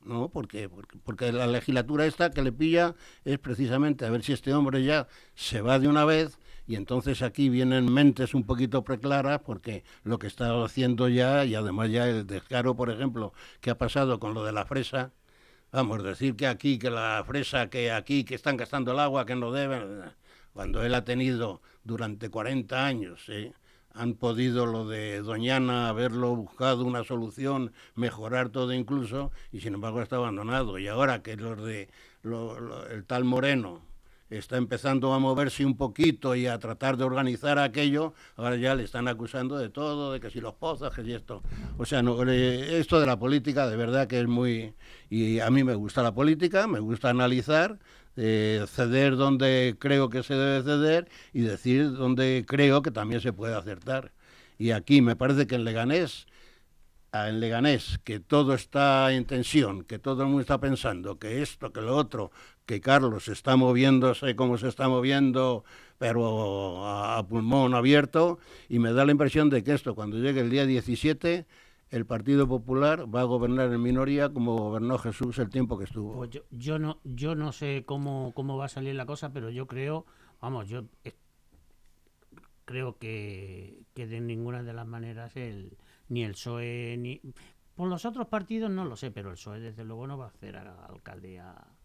[0.04, 0.28] ¿no?
[0.28, 2.94] Porque, porque, porque la legislatura esta que le pilla
[3.24, 6.38] es precisamente a ver si este hombre ya se va de una vez
[6.68, 11.54] y entonces aquí vienen mentes un poquito preclaras porque lo que está haciendo ya y
[11.54, 15.10] además ya el descaro, por ejemplo, que ha pasado con lo de la fresa,
[15.72, 19.34] vamos, decir que aquí, que la fresa, que aquí, que están gastando el agua, que
[19.34, 20.12] no deben,
[20.52, 23.54] cuando él ha tenido durante 40 años, ¿eh?
[23.94, 30.02] han podido lo de Doñana haberlo buscado una solución, mejorar todo incluso, y sin embargo
[30.02, 30.78] está abandonado.
[30.78, 31.88] Y ahora que los de
[32.22, 33.87] lo, el tal Moreno
[34.30, 38.84] está empezando a moverse un poquito y a tratar de organizar aquello, ahora ya le
[38.84, 41.42] están acusando de todo, de que si los pozos, que si esto.
[41.78, 44.74] O sea, no, esto de la política de verdad que es muy...
[45.10, 47.78] Y a mí me gusta la política, me gusta analizar,
[48.16, 53.32] eh, ceder donde creo que se debe ceder y decir donde creo que también se
[53.32, 54.12] puede acertar.
[54.58, 56.26] Y aquí me parece que en Leganés
[57.12, 61.72] en Leganés, que todo está en tensión, que todo el mundo está pensando que esto,
[61.72, 62.30] que lo otro,
[62.68, 65.64] que Carlos está moviéndose como se está moviendo,
[65.96, 68.38] pero a, pulmón abierto,
[68.68, 71.46] y me da la impresión de que esto, cuando llegue el día 17,
[71.88, 76.12] el Partido Popular va a gobernar en minoría como gobernó Jesús el tiempo que estuvo.
[76.16, 79.66] Pues yo, no, yo no sé cómo, cómo va a salir la cosa, pero yo
[79.66, 80.04] creo,
[80.38, 81.14] vamos, yo eh,
[82.66, 85.78] creo que, que de ninguna de las maneras el
[86.10, 87.22] ni el PSOE, ni...
[87.74, 90.28] Por los otros partidos no lo sé, pero el PSOE desde luego no va a
[90.28, 91.77] hacer a alcalde a,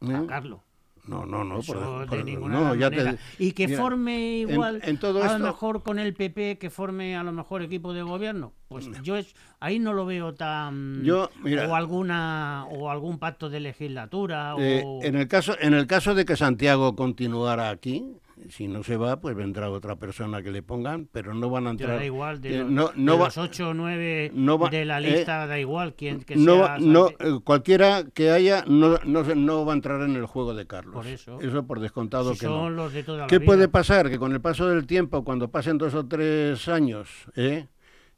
[0.00, 0.26] a.
[0.26, 0.60] Carlos.
[1.06, 3.12] No, no, no, Eso por, de por- ninguna no, ya manera.
[3.12, 6.58] te- y que mira, forme igual en todo a esto- lo mejor con el PP
[6.58, 10.34] que forme a lo mejor equipo de gobierno pues yo es, ahí no lo veo
[10.34, 15.54] tan Yo, mira- o alguna o algún pacto de legislatura Eh, o en el caso
[15.60, 18.04] en el caso de que Santiago continuara aquí
[18.50, 21.70] si no se va pues vendrá otra persona que le pongan pero no van a
[21.70, 24.84] entrar da igual de, eh, los, no, de va- los o nueve no va- de
[24.84, 28.98] la eh, lista da igual quién que no, sea no eh, cualquiera que haya no,
[29.04, 31.38] no, va a entrar en el juego de Carlos Por eso.
[31.66, 33.46] por descontado si que no son los de toda la ¿Qué vida.
[33.46, 34.10] puede pasar?
[34.10, 37.66] Que con el paso del tiempo, cuando pasen dos o tres años, ¿eh?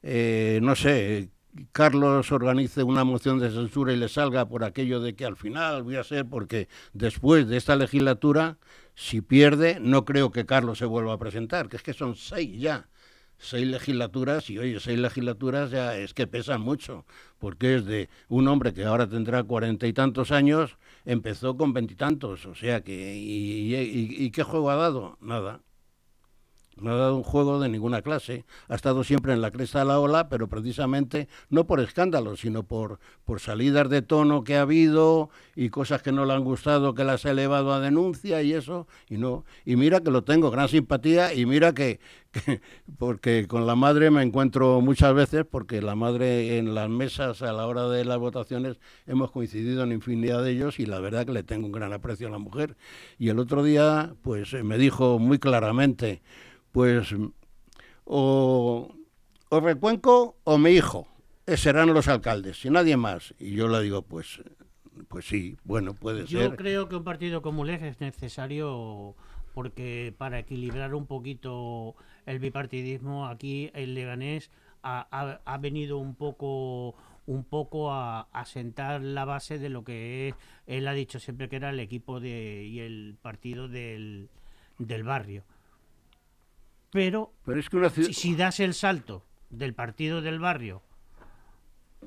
[0.03, 1.31] Eh, no sé,
[1.73, 5.83] Carlos organice una moción de censura y le salga por aquello de que al final
[5.83, 8.59] voy a ser porque después de esta legislatura,
[9.05, 12.51] si pierde, no creo que Carlos se vuelva a presentar, que es que son seis
[12.61, 12.89] ya.
[13.41, 17.07] Seis legislaturas, y oye, seis legislaturas ya es que pesan mucho,
[17.39, 22.47] porque es de un hombre que ahora tendrá cuarenta y tantos años, empezó con veintitantos,
[22.47, 25.19] o sea que, y, y- y qué juego ha dado?
[25.21, 25.61] Nada.
[26.81, 28.45] No ha dado un juego de ninguna clase.
[28.69, 32.63] Ha estado siempre en la cresta de la ola, pero precisamente no por escándalos, sino
[32.63, 36.95] por, por salidas de tono que ha habido y cosas que no le han gustado,
[36.95, 38.87] que las ha elevado a denuncia y eso.
[39.09, 39.45] Y no.
[39.65, 42.01] Y mira que lo tengo, gran simpatía, y mira que,
[42.33, 42.61] que-
[42.99, 47.53] porque con la madre me encuentro muchas veces, porque la madre en las mesas a
[47.53, 51.33] la hora de las votaciones hemos coincidido en infinidad de ellos y la verdad que
[51.33, 52.77] le tengo un gran aprecio a la mujer.
[53.19, 56.23] Y el otro día, pues eh, me dijo muy claramente,
[56.73, 57.15] pues
[58.05, 58.95] o,
[59.51, 61.09] o Recuenco o mi hijo,
[61.57, 63.35] serán los alcaldes, y nadie más.
[63.39, 64.43] Y yo le digo, pues,
[65.09, 66.57] pues sí, bueno, puede Yo ser.
[66.57, 69.15] creo que un partido como ULEG es necesario
[69.55, 71.97] porque para equilibrar un poquito
[72.27, 74.51] el bipartidismo aquí el Leganés
[74.83, 76.95] ha, ha- ha venido un poco
[77.27, 80.35] un poco a, a sentar la base de lo que es-
[80.67, 84.29] él ha dicho siempre que era el equipo de, y el partido del,
[84.79, 85.45] del barrio.
[86.91, 88.09] Pero Pero es que una ciudad...
[88.09, 90.83] si, si das el salto del partido del barrio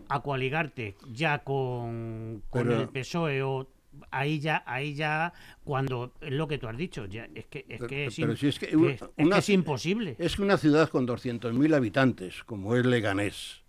[0.10, 3.68] a coaligarte ya con, con Pero- el PSOE o
[4.10, 5.34] ahí ya ahí ya
[5.66, 8.34] cuando es lo que tú has dicho ya es que es Pero- que es, pero
[8.34, 10.16] im- si es que que una- es- es que una- es imposible.
[10.18, 13.64] Es que una ciudad con 200.000 habitantes, como es Leganés,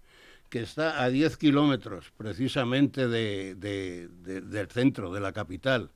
[0.49, 5.91] que está a 10 kilómetros precisamente de, de- de- del centro, de la capital,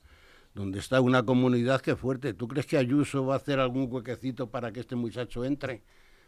[0.57, 2.33] donde está una comunidad que es fuerte.
[2.33, 5.83] ¿Tú crees que Ayuso va a hacer algún huequecito para que este muchacho entre?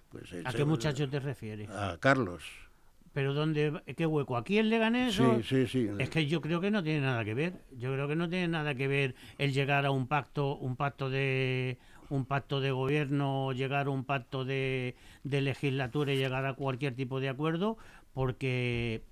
[0.09, 1.67] Pues, ¿A qué muchacho te refieres?
[1.69, 2.43] A Carlos.
[3.11, 4.37] ¿Pero dónde, qué hueco?
[4.37, 5.15] ¿Aquí en Leganés?
[5.15, 5.89] Sí, o- sí, sí.
[5.97, 7.53] Es que yo creo que no tiene nada que ver.
[7.77, 11.09] Yo creo que no tiene nada que ver el llegar a un pacto, un pacto
[11.09, 11.79] de
[12.11, 16.95] un pacto de gobierno, llegar a un pacto de, de legislatura y llegar a cualquier
[16.95, 17.77] tipo de acuerdo,
[18.13, 19.03] porque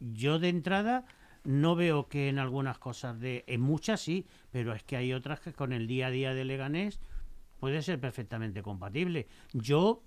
[0.00, 1.04] yo de entrada
[1.44, 5.40] no veo que en algunas cosas de, en muchas sí, pero es que hay otras
[5.40, 7.00] que con el día a día de Leganés
[7.58, 9.26] puede ser perfectamente compatible.
[9.52, 10.02] Yo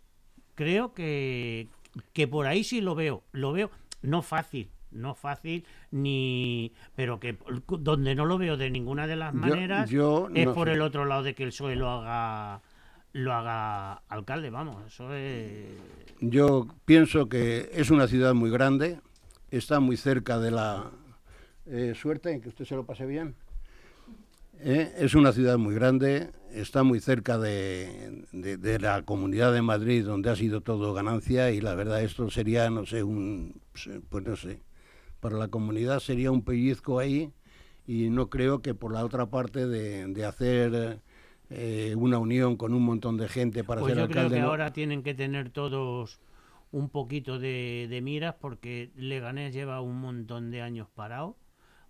[0.55, 1.67] creo que,
[2.13, 3.71] que por ahí sí lo veo, lo veo,
[4.01, 9.33] no fácil, no fácil, ni pero que donde no lo veo de ninguna de las
[9.33, 10.73] Yo- maneras yo es no por sé.
[10.73, 12.61] el otro lado de que el PSOE lo haga
[13.13, 15.65] lo haga alcalde, vamos, eso es
[16.19, 18.99] Yo pienso que es una ciudad muy grande,
[19.51, 20.89] está muy cerca de la
[21.65, 23.35] eh, suerte en que usted se lo pase bien.
[24.59, 29.61] Eh, es una ciudad muy grande, está muy cerca de, de- de la comunidad de
[29.61, 33.59] Madrid, donde ha sido todo ganancia, y la verdad esto sería, no sé, un,
[34.09, 34.61] pues no sé,
[35.19, 37.31] para la comunidad sería un pellizco ahí,
[37.87, 40.99] y no creo que por la otra parte de, de hacer
[41.49, 44.47] eh, una unión con un montón de gente para Pues ser yo creo que no-
[44.47, 46.19] ahora tienen que tener todos
[46.71, 51.35] un poquito de, de miras porque Leganés lleva un montón de años parado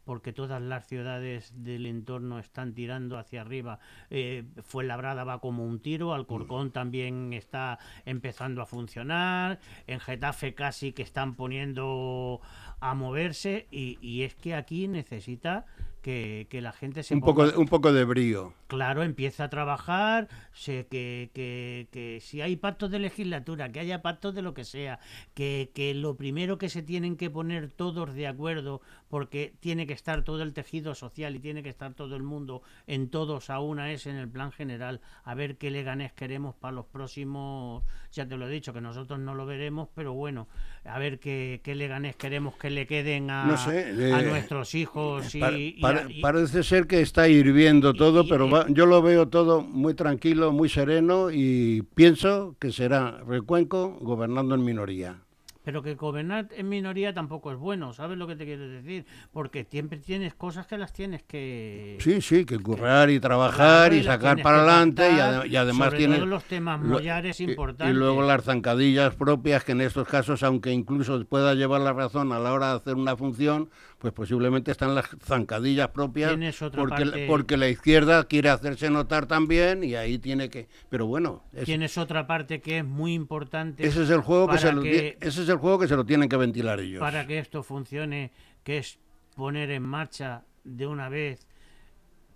[0.03, 3.79] porque todas las ciudades del entorno están tirando hacia arriba.
[4.09, 10.91] Eh, Fuenlabrada va como un tiro, Alcorcón también está empezando a funcionar, en Getafe casi
[10.93, 12.41] que están poniendo
[12.79, 15.65] a moverse y, y es que aquí necesita
[16.01, 18.53] que, que la gente se un poco, ponga- de, un poco de brío.
[18.67, 24.01] Claro, empieza a trabajar, sé que, que, que si hay pactos de legislatura, que haya
[24.01, 24.99] pactos de lo que sea,
[25.33, 28.81] que, que lo primero que se tienen que poner todos de acuerdo,
[29.13, 32.63] porque tiene que estar todo el tejido social y tiene que estar todo el mundo
[32.87, 36.71] en todos a una es en el plan general, a ver qué Leganés queremos para
[36.71, 40.47] los próximos, ya te lo he dicho, que nosotros no lo veremos, pero bueno,
[40.83, 44.73] a ver qué, qué Leganés queremos que le queden a, No sé, a eh, nuestros
[44.73, 45.79] hijos y,
[46.19, 50.51] parece ser que está hirviendo todo, y- pero va- yo lo veo todo muy tranquilo,
[50.51, 55.22] muy sereno y pienso que será Recuenco gobernando en minoría.
[55.63, 59.05] Pero que gobernar en minoría tampoco es bueno, ¿sabes lo que te quiero decir?
[59.31, 61.97] Porque siempre tienes cosas que las tienes que...
[62.01, 65.09] Sí, sí, que currar y trabajar y sacar para adelante
[65.47, 67.95] y, además sobre tienes todo los temas lo- mollares y- importantes.
[67.95, 72.33] Y luego las zancadillas propias que en estos casos, aunque incluso pueda llevar la razón
[72.33, 73.69] a la hora de hacer una función,
[74.03, 78.89] pues posiblemente están las zancadillas propias Tienes otra porque, parte- porque la izquierda quiere hacerse
[78.89, 80.67] notar también y ahí tiene que...
[80.89, 84.57] Pero bueno, es- Tienes otra parte que es muy importante ese es el juego que
[84.57, 86.99] se ese es el juego que se lo tienen que ventilar ellos.
[86.99, 88.33] para que esto funcione,
[88.65, 88.99] que es
[89.37, 91.47] poner en marcha de una vez,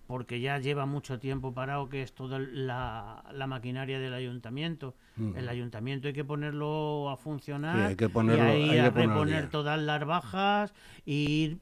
[0.08, 4.94] porque ya lleva mucho tiempo parado, que es toda la, la maquinaria del ayuntamiento.
[5.36, 8.80] El ayuntamiento hay que ponerlo a funcionar Sí, hay que ponerlo- y ahí hay que
[8.80, 10.72] a al reponer todas las bajas
[11.04, 11.58] e ir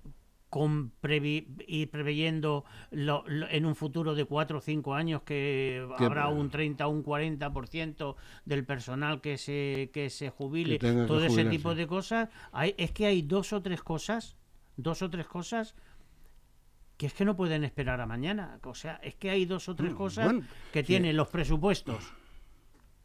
[0.49, 5.85] con previ- ir preveyendo lo- lo- en un futuro de cuatro o cinco años que
[5.99, 10.87] Que- habrá un 30 o un 40% del personal que se que se jubile, Que
[10.95, 12.29] que todo ese tipo de cosas.
[12.53, 14.37] Hay, es que hay dos o tres cosas,
[14.77, 15.75] dos o tres cosas
[16.97, 18.59] que es que no pueden esperar a mañana.
[18.65, 20.87] O sea, es que hay dos o tres Mm, cosas bueno, que sí.
[20.87, 22.13] tienen los presupuestos,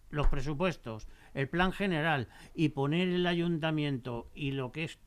[0.09, 4.99] los presupuestos, el plan general y poner el ayuntamiento y lo que es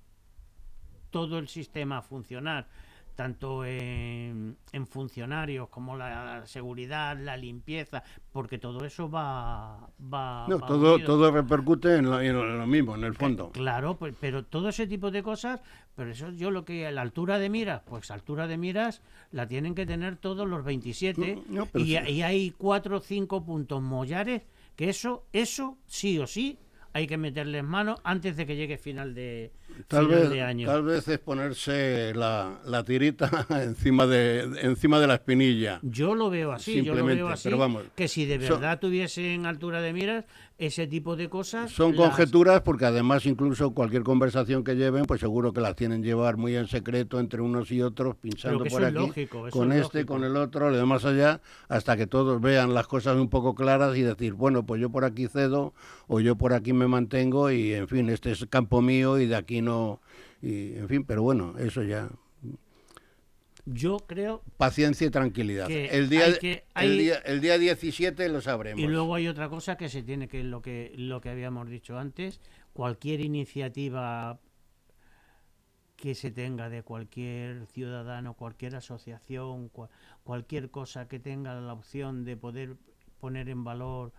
[1.10, 2.68] todo el sistema a funcionar,
[3.14, 8.02] tanto en, en funcionarios como la seguridad, la limpieza,
[8.32, 9.88] porque todo eso va...
[10.12, 11.06] va No, va todo, unido.
[11.06, 13.50] todo repercute en lo, en lo mismo, en el fondo.
[13.50, 15.60] Claro, pues, pero todo ese tipo de cosas,
[15.94, 19.46] pero eso yo lo que a la altura de miras, pues altura de miras la
[19.46, 22.12] tienen que tener todos los 27 No, no, pero y, sí.
[22.12, 24.42] y hay cuatro o cinco puntos mollares
[24.76, 26.58] que eso, eso sí o sí
[26.94, 29.50] hay que meterles mano antes de que llegue final de,
[29.88, 30.66] Tal final vez, de año.
[30.68, 35.80] tal vez es ponerse la, la tirita encima de, encima de la espinilla.
[35.82, 38.78] Yo lo veo así, yo lo Simplemente, veo así, pero vamos, que si de verdad
[38.78, 40.24] tuviesen altura de miras,
[40.56, 41.70] ese tipo de cosas...
[41.70, 46.02] Son las- conjeturas porque además incluso cualquier conversación que lleven, pues seguro que las tienen
[46.02, 49.98] llevar muy en secreto entre unos y otros, pinchando por aquí, lógico, con es este,
[49.98, 50.14] lógico.
[50.14, 53.96] con el otro, le demás allá, hasta que todos vean las cosas un poco claras
[53.96, 55.74] y decir, bueno, pues yo por aquí cedo
[56.06, 59.36] o yo por aquí me mantengo y en fin, este es campo mío y de
[59.36, 60.00] aquí no,
[60.40, 62.08] y en fin, pero bueno, eso ya.
[63.66, 65.70] Yo creo Paciencia y tranquilidad.
[65.70, 68.80] El día, hay que- el día, el día 17 lo sabremos.
[68.82, 71.98] Y luego hay otra cosa que se tiene que lo que lo que habíamos dicho
[71.98, 72.40] antes,
[72.74, 74.38] cualquier iniciativa
[75.96, 79.88] que se tenga de cualquier ciudadano, cualquier asociación, cua-
[80.24, 82.76] cualquier cosa que tenga la opción de poder
[83.20, 84.12] poner en valor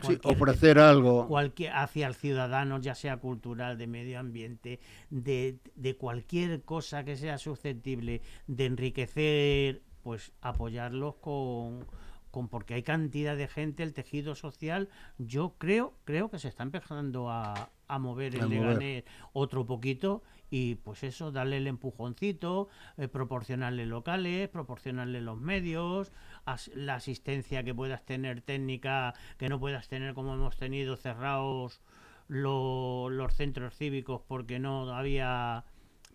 [0.00, 1.26] Sí, ofrecer algo.
[1.26, 4.80] cualquier hacia el ciudadano, ya sea cultural, de medio ambiente,
[5.10, 11.84] de, de cualquier cosa que sea susceptible de enriquecer, pues apoyarlos con,
[12.30, 14.88] con porque hay cantidad de gente, el tejido social,
[15.18, 18.80] yo creo, creo que se está empezando a, a mover A el mover.
[18.80, 26.12] Leganés otro poquito y pues eso, darle el empujoncito, eh, proporcionarle locales, proporcionarle los medios,
[26.46, 31.80] as- la asistencia que puedas tener técnica, que no puedas tener como hemos tenido cerrados
[32.28, 35.64] lo- los centros cívicos porque no había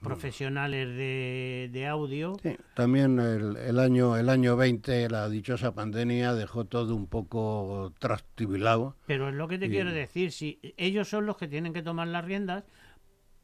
[0.02, 2.34] profesionales de, de audio.
[2.44, 7.94] Sí, también el, el año el año 20, la dichosa pandemia dejó todo un poco
[8.00, 8.96] trastibilado.
[9.08, 11.82] Pero es lo que te Y- quiero decir, si ellos son los que tienen que
[11.84, 12.66] tomar las riendas,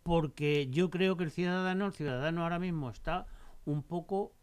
[0.04, 3.26] porque yo creo que el ciudadano, el ciudadano ahora mismo está
[3.66, 4.34] un poco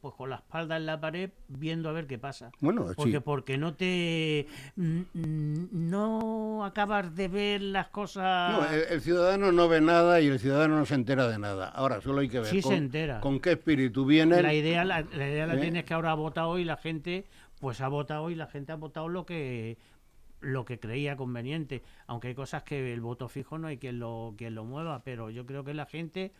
[0.00, 2.50] pues con la espalda en la pared viendo a ver qué pasa.
[2.60, 3.20] Bueno, Porque sí.
[3.20, 5.02] porque no te mm,
[5.70, 10.40] no acabas de ver las cosas No, el, el ciudadano no ve nada y el
[10.40, 11.68] ciudadano no se entera de nada.
[11.68, 13.20] Ahora solo hay que ver Sí se entera.
[13.20, 14.42] con qué espíritu viene.
[14.42, 15.58] la idea la, la idea la ¿Eh?
[15.58, 17.26] tienes que ahora ha votado y la gente
[17.60, 19.78] pues ha votado y la gente ha votado lo que
[20.42, 24.34] lo que creía conveniente aunque hay cosas que el voto fijo no hay quien lo
[24.36, 26.32] quien lo mueva pero yo creo que la gente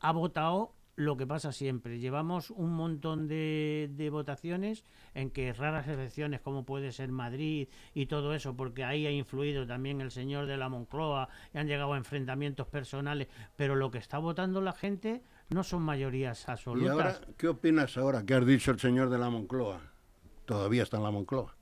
[0.00, 4.84] ha votado lo que pasa siempre llevamos un montón de, de votaciones
[5.14, 9.66] en que raras excepciones como puede ser Madrid y todo eso porque ahí ha influido
[9.66, 13.98] también el señor de la Moncloa y han llegado a enfrentamientos personales pero lo que
[13.98, 18.24] está votando la gente no son mayorías ¿Y absolutas ahora qué opinas ahora?
[18.24, 19.80] ¿Qué has dicho el señor de la Moncloa?
[20.44, 21.54] Todavía está en la Moncloa.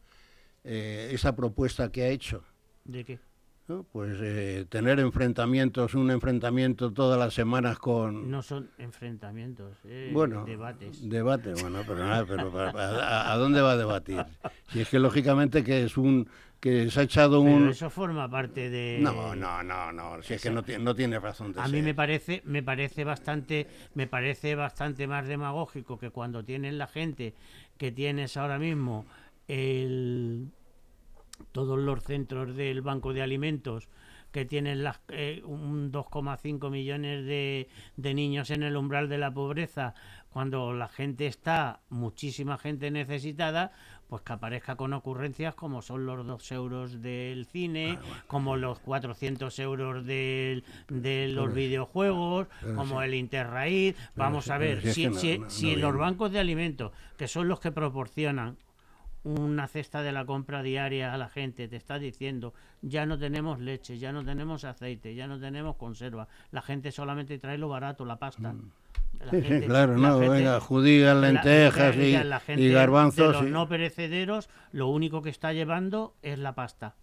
[0.65, 2.45] Eh, esa propuesta que ha hecho.
[2.85, 3.19] ¿De qué?
[3.69, 3.85] ¿no?
[3.93, 8.31] Pues eh, tener enfrentamientos, un enfrentamiento todas las semanas con...
[8.31, 11.09] No son enfrentamientos, eh, bueno, debates.
[11.09, 14.25] Debate, bueno, pero nada, pero pa- pa- ¿a, a dónde va a debatir?
[14.69, 16.29] Si es que lógicamente que es un...
[16.61, 17.69] que se ha echado Pero un...
[17.69, 18.99] eso forma parte de...
[19.01, 21.73] No, no, no, no, si es que no, tiene no tiene razón de A ser.
[21.77, 26.89] mí me parece, me parece bastante, me parece bastante más demagógico que cuando tienes la
[26.89, 27.35] gente
[27.79, 29.07] que tienes ahora mismo
[29.53, 30.48] el
[31.53, 33.88] todos los centros del banco de alimentos
[34.30, 39.30] que tienen las, eh, un 2,5 millones de, de niños en el umbral de la
[39.34, 39.94] pobreza,
[40.30, 43.72] cuando la gente está, muchísima gente necesitada,
[44.09, 49.59] pues que aparezca con ocurrencias como son los 2 euros del cine, como los 400
[49.59, 53.05] euros del- de los videojuegos, pero como sí.
[53.07, 53.96] el Interraíz.
[54.16, 56.92] Vamos a ver, si si, que no- si- no- si no los bancos de alimentos,
[57.18, 58.57] que son los que proporcionan
[59.25, 63.61] una cesta de la compra diaria a la gente, te está diciendo, ya no tenemos
[63.61, 68.05] leche, ya no tenemos aceite, ya no tenemos conserva, la gente solamente trae lo barato,
[68.05, 68.53] la pasta.
[68.53, 68.70] Mm.
[69.31, 72.70] Sí, sí, gente- claro, la no, gente- venga, judías, lentejas la- y, la gente y
[72.73, 73.37] garbanzos.
[73.37, 76.97] De los no perecederos, lo único que está llevando es la pasta.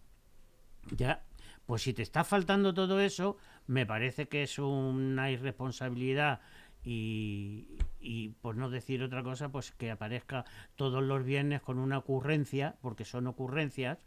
[0.97, 1.22] Ya,
[1.65, 6.41] pues si te está faltando todo eso, me parece que es una irresponsabilidad
[6.84, 7.67] y,
[7.99, 12.75] y por no decir otra cosa, pues que aparezca todos los viernes con una ocurrencia,
[12.82, 13.97] porque son ocurrencias,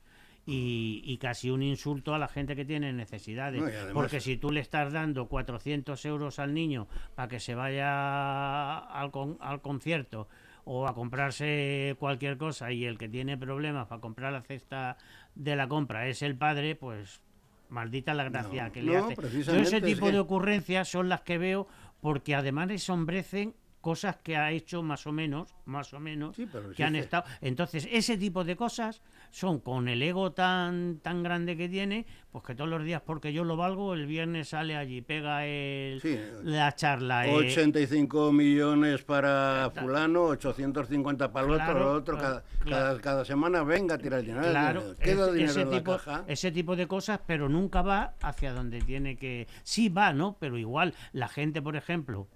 [0.44, 3.60] y, y casi un insulto a la gente que tiene necesidades.
[3.60, 7.38] No, y además- porque si tú le estás dando 400 euros al niño para que
[7.38, 10.26] se vaya al, con- al concierto
[10.64, 14.96] o a comprarse cualquier cosa y el que tiene problemas para comprar la cesta
[15.36, 17.20] de la compra es el padre, pues
[17.68, 19.14] maldita la gracia No, que le no, hace.
[19.44, 21.68] Yo ese es tipo que- de ocurrencias son las que veo
[22.02, 26.70] porque además ensombrecen cosas que ha hecho más o menos, más o menos, Sí, pero
[26.70, 27.24] que han estado.
[27.42, 32.44] Entonces, ese tipo de cosas son con el ego tan tan grande que tiene, pues
[32.44, 36.18] que todos los días porque yo lo valgo, el viernes sale allí, pega el, Sí.
[36.44, 37.26] la charla.
[37.26, 42.86] eh, 85 millones para fulano, 850 para el otro, Claro, el otro, claro, cada, claro.
[42.86, 44.48] cada, cada semana venga a tirar el dinero.
[44.50, 46.24] Claro, Queda dinero ese en la tipo, caja.
[46.28, 49.48] ese tipo de cosas, pero nunca va hacia donde tiene que...
[49.64, 50.36] Sí va, ¿no?
[50.38, 52.28] Pero igual la gente, por ejemplo,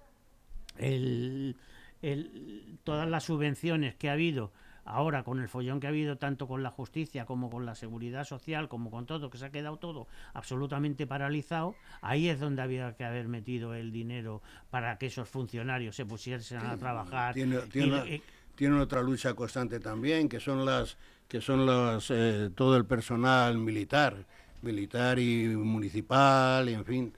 [0.79, 1.55] el,
[2.01, 4.51] el- todas las subvenciones que ha habido
[4.85, 8.23] ahora con el follón que ha habido tanto con la justicia como con la seguridad
[8.23, 12.95] social como con todo que se ha quedado todo absolutamente paralizado ahí es donde había
[12.95, 17.33] que haber metido el dinero para que esos funcionarios se pusiesen a trabajar.
[17.33, 18.21] Tiene, y- tiene, y-
[18.55, 20.97] tiene otra lucha constante también, que son las
[21.27, 24.15] que son las eh, todo el personal militar,
[24.61, 27.13] militar y municipal, y en fin,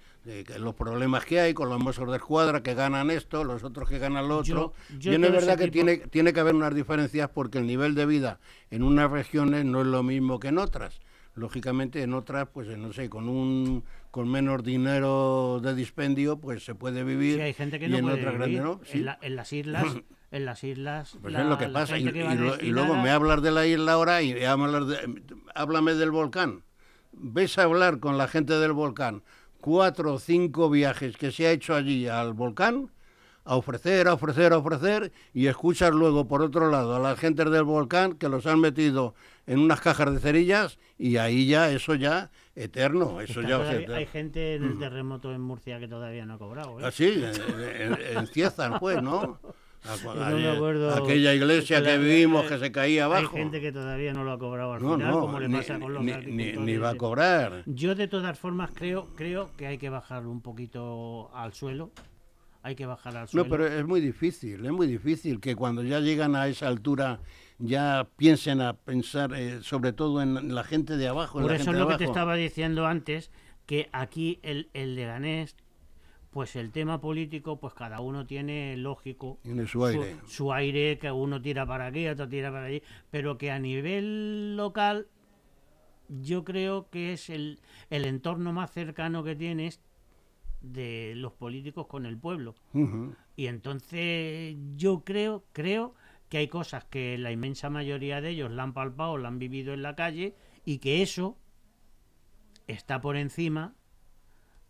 [0.46, 3.90] que los problemas que hay con los mozos de escuadra que ganan esto, los otros
[3.90, 4.74] que ganan lo otro.
[4.90, 7.66] Yo- yo Bien es verdad que tipo- tiene, tiene que haber unas diferencias porque el
[7.68, 8.40] nivel de vida
[8.72, 11.00] en unas regiones no es lo mismo que en otras.
[11.36, 16.66] lógicamente en otras, pues eh, no sé, con un con menos dinero de dispendio, pues
[16.66, 17.36] se puede vivir.
[17.36, 18.58] Sí, hay gente que y no en puede otras vivir.
[18.60, 18.86] grandes no.
[18.86, 18.98] Sí.
[18.98, 19.84] en, la- en las islas,
[20.32, 21.98] en las islas, Pues la- es lo que pasa.
[21.98, 24.22] Y, gente que y va lo- y destinada- luego me hablas de la isla ahora
[24.22, 25.22] y hablas de-
[25.56, 26.64] háblame del volcán.
[27.14, 29.24] Ves a hablar con la gente del volcán.
[29.62, 32.90] Cuatro o cinco viajes que se ha hecho allí al volcán
[33.46, 37.50] a ofrecer, a ofrecer, a ofrecer y escuchas luego por otro lado a las gentes
[37.50, 39.16] del volcán que los han metido
[39.48, 43.56] en unas cajas de cerillas y ahí ya, eso ya, eterno, eso ya...
[43.72, 43.96] eterno.
[43.96, 46.80] hay gente en el terremoto en Murcia que todavía no ha cobrado.
[46.80, 46.84] ¿eh?
[46.86, 49.40] Ah, sí, en, en- en Ciezan, pues, ¿no?
[49.84, 53.36] A- Yo no me a- acuerdo- aquella iglesia que vivimos que se caía abajo.
[53.36, 55.56] Hay gente que todavía no lo ha cobrado al no, final, no, como le ni,
[55.56, 57.64] pasa con los ni- ni- ni va a cobrar.
[57.66, 61.92] Yo de todas formas creo, creo que hay que bajar un poquito al suelo.
[62.62, 63.46] Hay que bajar al suelo.
[63.46, 67.22] No, pero es muy difícil, es muy difícil que cuando ya llegan a esa altura
[67.58, 71.40] ya piensen a pensar eh, sobre todo en la gente de abajo.
[71.40, 73.32] Por eso es lo que te estaba diciendo antes,
[73.66, 75.56] que aquí el, el Leganés,
[76.32, 80.18] pues el tema político, pues cada uno tiene lógico Tiene su aire.
[80.28, 84.56] su aire, que uno tira para aquí, otro tira para allí, pero que a nivel
[84.56, 85.08] local
[86.08, 87.60] yo creo que es el,
[87.90, 89.82] el entorno más cercano que tienes
[90.62, 92.56] de los políticos con el pueblo.
[93.36, 95.94] Y entonces yo creo, creo
[96.28, 99.74] que hay cosas que la inmensa mayoría de ellos la han palpado, la han vivido
[99.74, 101.38] en la calle y que eso
[102.68, 103.74] está por encima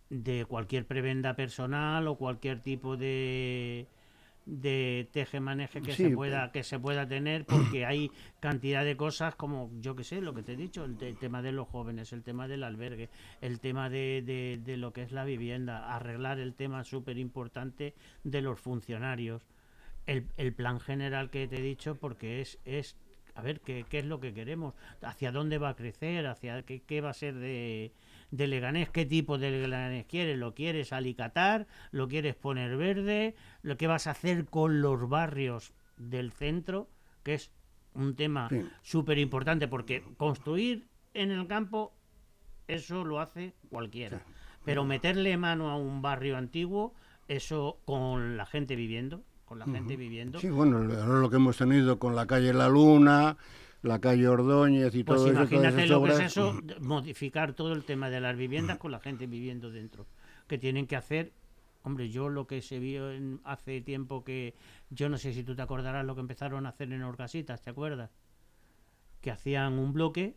[0.10, 3.88] de cualquier prebenda personal o cualquier tipo de
[4.46, 9.36] de teje-maneje que Sí, se pueda que se pueda tener porque hay cantidad de cosas
[9.36, 12.14] como yo que sé lo que te he dicho el, te- tema de los jóvenes
[12.14, 13.10] el tema del albergue
[13.42, 17.94] el tema de, de- de lo que es la vivienda arreglar el tema súper importante
[18.24, 19.44] de los funcionarios.
[20.08, 22.98] El, el plan general que te he dicho porque es es
[23.36, 26.82] a ver qué, qué es lo que queremos hacia dónde va a crecer hacia qué,
[26.82, 27.92] qué va a ser de
[28.32, 33.78] de Leganés, qué tipo de Leganés quieres, lo quieres alicatar, lo quieres poner verde, lo
[33.78, 36.90] que vas a hacer con los barrios del centro,
[37.24, 37.52] que es
[37.94, 38.64] un tema Sí.
[38.84, 41.94] súper importante, porque construir en el campo,
[42.68, 44.24] eso lo hace cualquiera,
[44.64, 46.94] pero meterle mano a un barrio antiguo,
[47.28, 51.58] eso con la gente viviendo, con la gente viviendo, Sí, bueno, lo lo que hemos
[51.58, 53.38] tenido con la calle La Luna,
[53.82, 55.34] la calle Ordóñez y Pues todo eso.
[55.36, 59.00] todas imagínate lo que es eso, modificar todo el tema de las viviendas con la
[59.00, 60.06] gente viviendo dentro.
[60.48, 61.32] Que tienen que hacer,
[61.84, 64.54] hombre, yo lo que se vio en- hace tiempo que,
[64.90, 67.70] yo no sé si tú te acordarás lo que empezaron a hacer en Orcasitas, ¿te
[67.70, 68.10] acuerdas?
[69.22, 70.36] Que hacían un bloque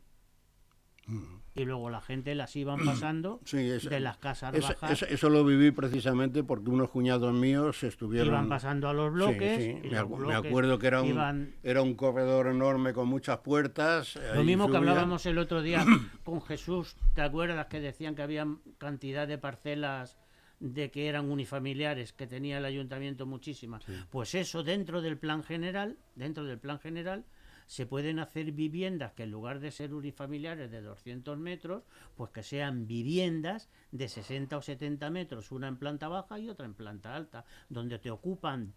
[1.55, 5.28] y luego la gente las iban pasando Sí, de las casas Eso, bajas, eso- eso
[5.28, 8.28] lo viví precisamente porque unos cuñados míos estuvieron...
[8.28, 9.62] iban pasando a los bloques.
[9.62, 13.38] sí, y Me, los acuerdo que era un, iban- era un corredor enorme con muchas
[13.38, 14.18] puertas.
[14.34, 15.84] Lo mismo que hablábamos el otro día
[16.24, 18.46] con Jesús, ¿te acuerdas que decían que había
[18.78, 20.16] cantidad de parcelas
[20.61, 23.84] de que eran unifamiliares, que tenía el ayuntamiento muchísimas?
[24.11, 27.24] Pues eso dentro del plan general, dentro del plan general
[27.72, 31.84] se pueden hacer viviendas que en lugar de ser unifamiliares de 200 metros,
[32.18, 36.66] pues que sean viviendas de 60 o 70 metros, una en planta baja y otra
[36.66, 38.74] en planta alta, donde te ocupan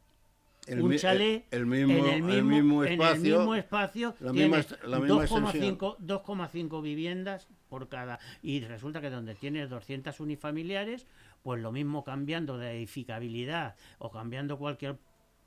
[0.66, 3.38] El un chalet el, el mismo, en el mismo, en el espacio.
[3.40, 9.02] mismo espacio la misma tienes est- la misma 2,5 2,5 viviendas por cada y resulta
[9.02, 11.06] que donde tienes 200 unifamiliares
[11.44, 14.98] pues lo mismo cambiando de edificabilidad o cambiando cualquier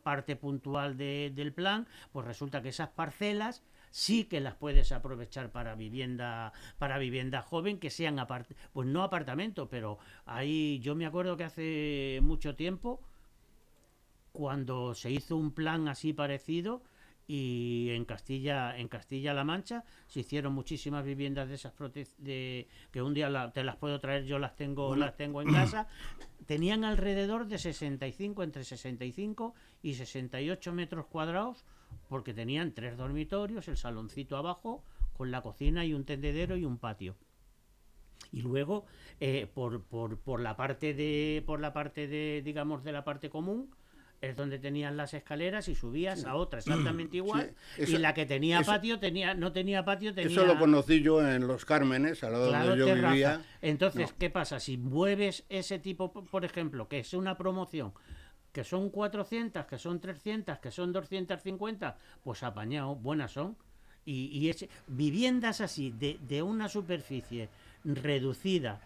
[0.08, 1.80] parte puntual de- del plan
[2.12, 6.52] pues resulta que esas parcelas sí que las puedes aprovechar para vivienda
[6.82, 9.98] para vivienda joven que sean apart pues no apartamento pero
[10.36, 13.00] ahí yo me acuerdo que hace mucho tiempo
[14.32, 16.82] cuando se hizo un plan así parecido
[17.30, 23.02] y en Castilla en Castilla-La Mancha se hicieron muchísimas viviendas de esas prote- de que
[23.02, 25.86] un día la- te las puedo traer yo las tengo las tengo en casa.
[26.46, 31.66] Tenían alrededor de 65 entre 65 y 68 metros cuadrados
[32.08, 36.78] porque tenían tres dormitorios el saloncito abajo con la cocina y un tendedero y un
[36.78, 37.14] patio.
[38.32, 38.86] Y luego
[39.20, 43.28] eh, por, por, por la parte de por la parte de digamos de la parte
[43.28, 43.70] común
[44.20, 48.26] es donde tenías las escaleras y subías a otra exactamente igual Sí, y la que
[48.26, 52.24] tenía eso- patio tenía no tenía patio tenía Eso lo conocí yo en Los Cármenes,
[52.24, 53.12] al lado Claro, donde yo terraza.
[53.12, 53.42] vivía.
[53.62, 54.16] Entonces, No.
[54.18, 54.58] ¿qué pasa?
[54.58, 57.92] Si mueves ese tipo, por ejemplo, que es una promoción,
[58.52, 63.56] que son 400, que son 300, que son 250, pues apañado, buenas son.
[64.04, 67.50] Y, y ese- viviendas así, de, de una superficie
[67.84, 68.80] reducida,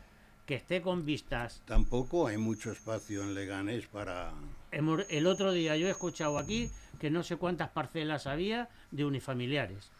[0.47, 1.63] que esté con vistas.
[1.67, 4.33] Tampoco hay mucho espacio en Leganés para...
[4.71, 9.91] El otro día yo he escuchado aquí que no sé cuántas parcelas había de unifamiliares.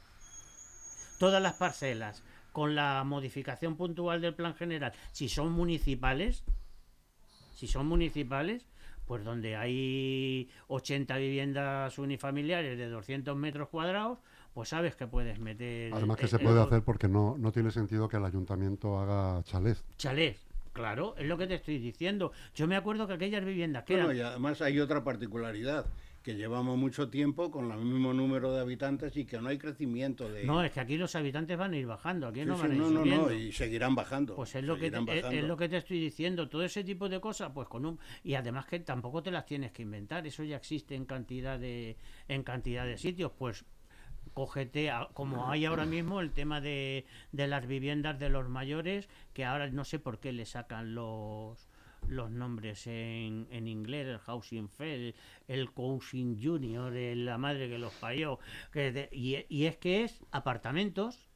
[1.19, 2.23] Todas las parcelas
[2.53, 6.45] con la modificación puntual del plan general, si son municipales,
[7.55, 8.67] si son municipales,
[9.07, 14.19] pues donde hay 80 viviendas unifamiliares de 200 metros cuadrados,
[14.55, 15.93] pues sabes que puedes meter...
[15.95, 18.99] Además que el- se el- puede hacer porque no, no tiene sentido que el ayuntamiento
[18.99, 19.85] haga chalés.
[19.97, 22.33] Chalés, claro, es lo que te estoy diciendo.
[22.55, 24.17] Yo me acuerdo que aquellas viviendas que Bueno, eran...
[24.19, 25.87] y además hay otra particularidad,
[26.23, 30.31] que llevamos mucho tiempo con el mismo número de habitantes y que no hay crecimiento
[30.31, 30.45] de...
[30.45, 32.71] No, es que aquí los habitantes van a ir bajando, aquí Sí, no sí, van
[32.71, 33.27] a ir no, no, subiendo.
[33.29, 34.37] no, y seguirán bajando.
[34.37, 37.09] Pues es lo, que te, es- es lo que te estoy diciendo, todo ese tipo
[37.09, 40.45] de cosas, pues con un y además que tampoco te las tienes que inventar, eso
[40.45, 41.97] ya existe en cantidad de
[42.29, 43.65] en cantidad de sitios, pues
[44.35, 49.09] cógete a- como hay ahora mismo el tema de, de las viviendas de los mayores,
[49.35, 51.69] que ahora no sé por qué le sacan los
[52.09, 55.15] los nombres en, en inglés, el Housing Fair,
[55.47, 58.41] el Housing Junior, el la madre que los parió,
[58.73, 61.29] que de- y, y es que es apartamentos,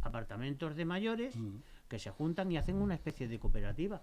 [0.00, 1.34] apartamentos de mayores
[1.88, 4.00] que se juntan y hacen una especie de cooperativa.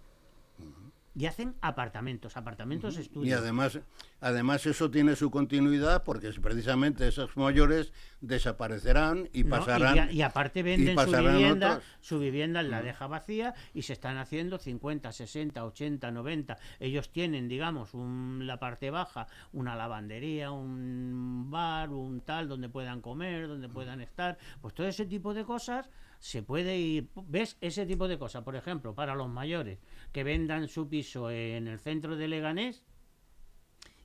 [1.14, 3.40] Y hacen apartamentos, apartamentos Y estudios.
[3.42, 3.80] además,
[4.22, 7.92] además eso tiene su continuidad porque precisamente esos mayores
[8.22, 9.50] desaparecerán y ¿no?
[9.58, 10.10] pasarán...
[10.10, 11.84] y, y aparte venden su vivienda, otros.
[12.00, 16.58] su vivienda la deja vacía y se están haciendo 50, 60, 80, 90.
[16.80, 23.02] Ellos tienen, digamos, un- la parte baja, una lavandería, un bar, un tal, donde puedan
[23.02, 24.38] comer, donde puedan estar.
[24.62, 25.90] Pues todo ese tipo de cosas
[26.20, 27.10] se puede ir.
[27.28, 27.58] ¿Ves?
[27.62, 29.80] Ese tipo de cosas, por ejemplo, para los mayores
[30.12, 32.84] que vendan su piso en el centro de Leganés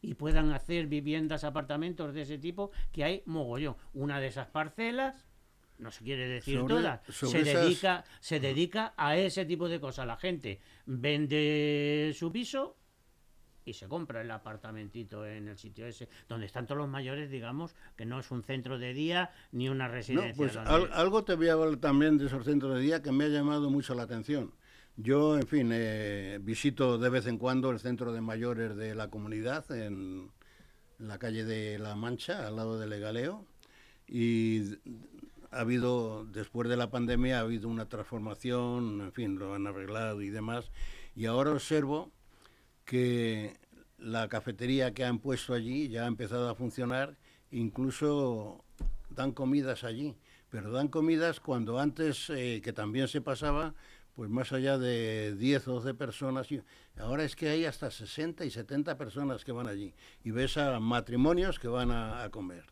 [0.02, 3.76] y puedan hacer viviendas, apartamentos de ese tipo, que hay mogollón.
[3.92, 5.26] Una de esas parcelas,
[5.78, 9.68] no se quiere decir Sobre- todas, sobre se, esas- dedica, se dedica a ese tipo
[9.68, 10.06] de cosas.
[10.06, 12.76] La gente vende su piso
[13.64, 17.74] y se compra el apartamentito en el sitio ese, donde están todos los mayores, digamos,
[17.96, 20.34] que no es un centro de día ni una No, residencia.
[20.36, 23.10] pues donde- al- algo te voy a hablar también de esos centros de día que
[23.10, 24.52] me ha llamado mucho la atención.
[24.98, 29.08] Yo, en fin, eh, visito de vez en cuando el centro de mayores de la
[29.08, 30.30] comunidad en
[30.98, 33.44] la calle de La Mancha, al lado de Legaleo,
[34.08, 34.78] y
[35.50, 40.22] ha habido, después de la pandemia, ha habido una transformación, en fin, lo han arreglado
[40.22, 40.70] y demás,
[41.14, 42.10] y ahora observo
[42.86, 43.58] que
[43.98, 47.18] la cafetería que han puesto allí ya ha empezado a funcionar,
[47.50, 48.64] incluso
[49.10, 50.16] dan comidas allí,
[50.48, 53.74] pero dan comidas cuando antes, eh, que también se pasaba,
[54.16, 56.62] pues más allá de 10 o 12 personas, y
[56.98, 59.94] ahora es que hay hasta 60 y 70 personas que van allí,
[60.24, 62.64] y ves a matrimonios que van a, a comer.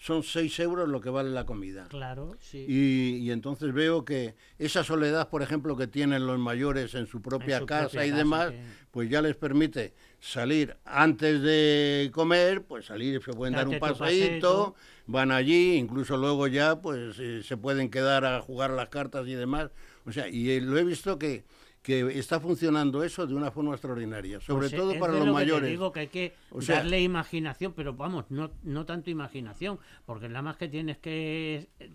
[0.00, 1.88] Son 6 euros lo que vale la comida.
[1.88, 2.64] Claro, sí.
[2.68, 7.20] Y, y entonces veo que esa soledad, por ejemplo, que tienen los mayores en su
[7.20, 8.62] propia su casa propia y casa, demás, que-
[8.92, 14.74] pues ya les permite salir antes de comer, pues salir, se pueden dar un paseíto.
[15.08, 19.34] Van allí, incluso luego ya pues eh, se pueden quedar a jugar las cartas y
[19.34, 19.70] demás.
[20.06, 21.44] O sea, y eh, lo he visto que,
[21.82, 25.18] que está funcionando eso de una forma extraordinaria, sobre Pues, eh, todo es para de
[25.20, 25.70] los lo que te mayores.
[25.70, 30.28] digo que hay que O sea- darle imaginación, pero vamos, no, no tanto imaginación, porque
[30.28, 31.90] nada más que tienes que eh,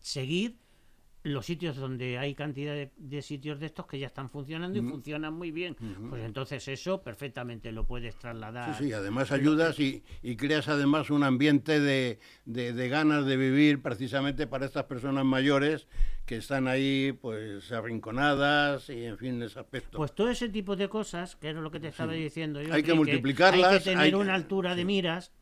[0.00, 0.56] seguir
[1.32, 4.82] los sitios donde hay cantidad de, de sitios de estos que ya están funcionando y
[4.82, 5.76] funcionan muy bien.
[6.08, 8.76] Pues entonces eso perfectamente lo puedes trasladar.
[8.76, 13.36] Sí, sí, además ayudas y, y creas además un ambiente de, de- de ganas de
[13.36, 15.86] vivir precisamente para estas personas mayores
[16.26, 19.96] que están ahí pues arrinconadas y en fin, en ese aspecto.
[19.98, 22.82] Pues todo ese tipo de cosas, que era lo que te estaba diciendo yo, Hay
[22.82, 25.32] que multiplicarlas, Hay que tener hay- una altura de miras.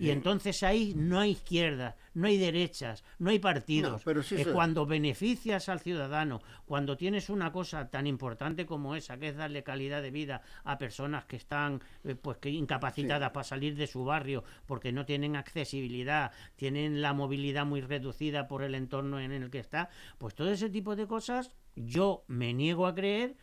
[0.00, 3.92] Y entonces ahí no hay izquierdas, no hay derechas, no hay partidos.
[3.92, 8.96] No, pero sí Eh, cuando beneficias al ciudadano, cuando tienes una cosa tan importante como
[8.96, 13.30] esa, que es darle calidad de vida a personas que están eh, pues que incapacitadas
[13.30, 18.62] para salir de su barrio porque no tienen accesibilidad, tienen la movilidad muy reducida por
[18.62, 22.86] el entorno en el que está, pues todo ese tipo de cosas yo me niego
[22.86, 23.36] a creer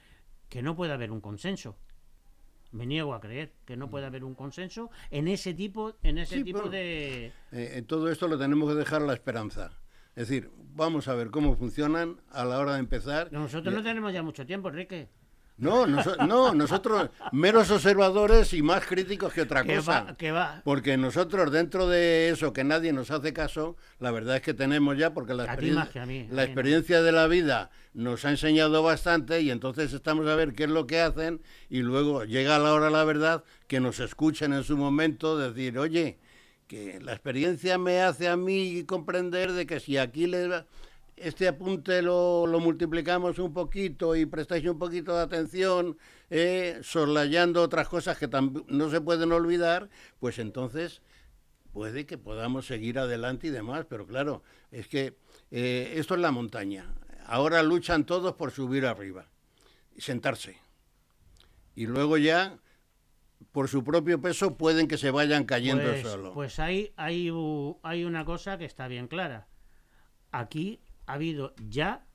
[0.50, 1.78] que no puede haber un consenso.
[2.72, 6.36] Me niego a creer que no puede haber un consenso en ese tipo, en ese
[6.38, 9.72] Sí, tipo de Eh, en todo esto lo tenemos que dejar a la esperanza.
[10.16, 13.32] Es decir, vamos a ver cómo funcionan a la hora de empezar.
[13.32, 15.10] nosotros no tenemos ya mucho tiempo, Enrique.
[15.58, 20.04] No, noso- no, nosotros meros observadores y más críticos que otra cosa.
[20.04, 20.62] va, que va.
[20.64, 24.98] Porque nosotros, dentro de eso que nadie nos hace caso, la verdad es que tenemos
[24.98, 26.42] ya, porque la, A ti experien- más que a mí, a mí la no.
[26.44, 30.70] experiencia de la vida nos ha enseñado bastante y entonces estamos a ver qué es
[30.70, 31.42] lo que hacen
[31.72, 35.80] y luego llega la hora de la verdad que nos escuchen en su momento decir,
[35.80, 36.20] oye,
[36.68, 40.66] que la experiencia me hace a mí comprender de que si aquí le
[41.18, 45.98] este apunte lo, lo multiplicamos un poquito y prestáis un poquito de atención,
[46.30, 48.30] eh, soslayando otras cosas que
[48.68, 49.90] no se pueden olvidar,
[50.20, 51.02] pues entonces
[51.74, 55.18] puede que podamos seguir adelante y demás, pero claro, es que
[55.52, 56.94] eh, esto es la montaña.
[57.26, 59.28] ahora luchan todos por subir arriba
[59.96, 60.58] y sentarse.
[61.76, 62.58] Y luego ya,
[63.52, 66.34] por su propio peso, pueden que se vayan cayendo Pues, solo.
[66.34, 69.48] pues hay, hay, u- hay una cosa que está bien clara.
[70.32, 72.06] Aquí ha habido ya,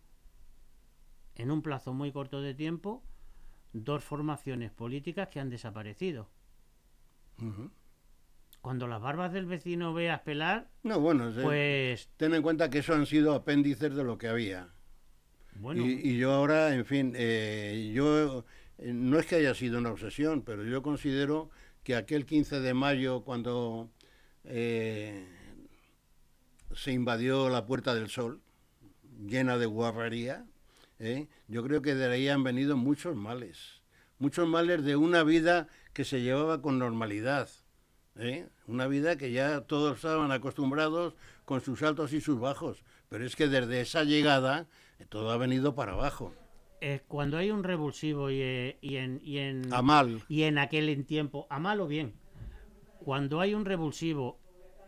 [1.35, 3.03] en un plazo muy corto de tiempo,
[3.73, 6.31] dos formaciones políticas que han desaparecido.
[8.61, 12.95] Cuando las barbas del vecino veas pelar, No, bueno, pues ten en cuenta que eso
[12.95, 14.69] han sido apéndices de lo que había.
[15.57, 18.45] bueno, Y, y yo ahora, en fin, eh, yo
[18.79, 21.51] eh, no es que haya sido una obsesión, pero yo considero
[21.83, 23.91] que aquel 15 de mayo, cuando
[24.45, 25.27] eh,
[26.73, 28.41] se invadió la Puerta del Sol,
[29.27, 30.47] llena de guarrería,
[30.99, 31.29] ¿eh?
[31.49, 33.83] yo creo que de ahí han venido muchos males.
[34.19, 37.49] Muchos males de una vida que se llevaba con normalidad.
[38.17, 38.49] ¿eh?
[38.67, 41.15] Una vida que ya todos estaban acostumbrados
[41.45, 42.85] con sus altos y sus bajos.
[43.09, 44.69] Pero es que desde esa llegada
[44.99, 46.35] eh, todo ha venido para abajo.
[46.81, 50.23] eh, cuando hay un revulsivo y, eh, y en, y en A mal.
[50.29, 52.15] y en aquel tiempo, a mal o bien,
[52.99, 54.39] cuando hay un revulsivo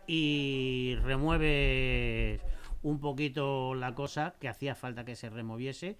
[0.07, 2.41] y remueves
[2.85, 5.97] un poquito la cosa, que hacía falta que se removiese,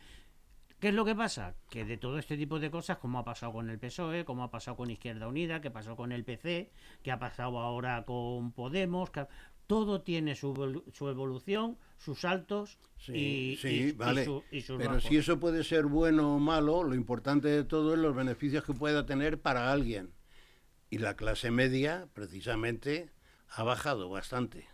[0.80, 1.56] ¿qué es lo que pasa?
[1.72, 4.52] Que de todo este tipo de cosas, como ha pasado con el PSOE, como ha
[4.52, 6.70] pasado con Izquierda Unida, que pasó con el PC,
[7.02, 9.28] que ha pasado ahora con Podemos, que ha-
[9.66, 14.24] todo tiene su, su evolución, sus altos Sí, y, sí, y- y vale.
[14.24, 15.06] su- y sus Pero bajos.
[15.06, 18.74] si eso puede ser bueno o malo, lo importante de todo es los beneficios que
[18.74, 20.12] pueda tener para alguien.
[20.92, 23.10] Y la clase media, precisamente,
[23.50, 24.68] ha bajado bastante.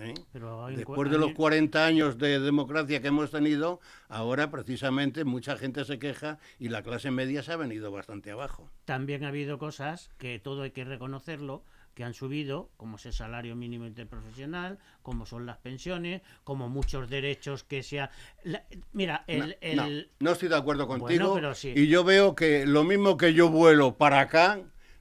[0.00, 0.14] ¿Eh?
[0.32, 5.56] Pero Después de los un- 40 años de democracia que hemos tenido, ahora precisamente mucha
[5.56, 8.70] gente se queja y la clase media se ha venido bastante abajo.
[8.84, 11.62] También ha habido cosas que todo hay que reconocerlo,
[11.94, 17.10] que han subido, como es el salario mínimo interprofesional, como son las pensiones, como muchos
[17.10, 18.10] derechos que se ha...
[18.44, 19.38] la- mira, el...
[19.40, 21.34] no, el- no, no estoy de acuerdo Bueno, contigo.
[21.34, 21.72] pero sí.
[21.74, 24.60] Y yo veo que lo mismo que yo vuelo para acá,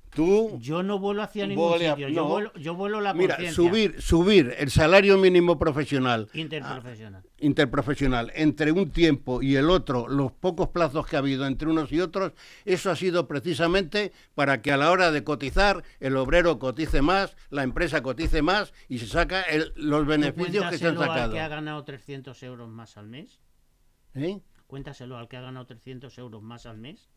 [0.09, 4.55] tú Yo no vuelo hacia ningún sitio, yo, vuelo, yo vuelo la Mira, subir, subir
[4.57, 7.23] el salario mínimo profesional, interprofesional.
[7.39, 11.91] interprofesional, entre un tiempo y el otro, los pocos plazos que ha habido entre unos
[11.91, 12.33] y otros,
[12.65, 17.35] eso ha sido precisamente para que a la hora de cotizar el obrero cotice más,
[17.49, 21.01] la empresa cotice más y se saca el- los ¿Tú beneficios que se han cuéntaselo
[21.01, 21.33] al sacado.
[21.33, 23.39] que ha ganado 300 euros más al mes?
[24.15, 24.39] ¿Eh?
[24.67, 27.09] Cuéntaselo al que ha ganado 300 euros más al mes.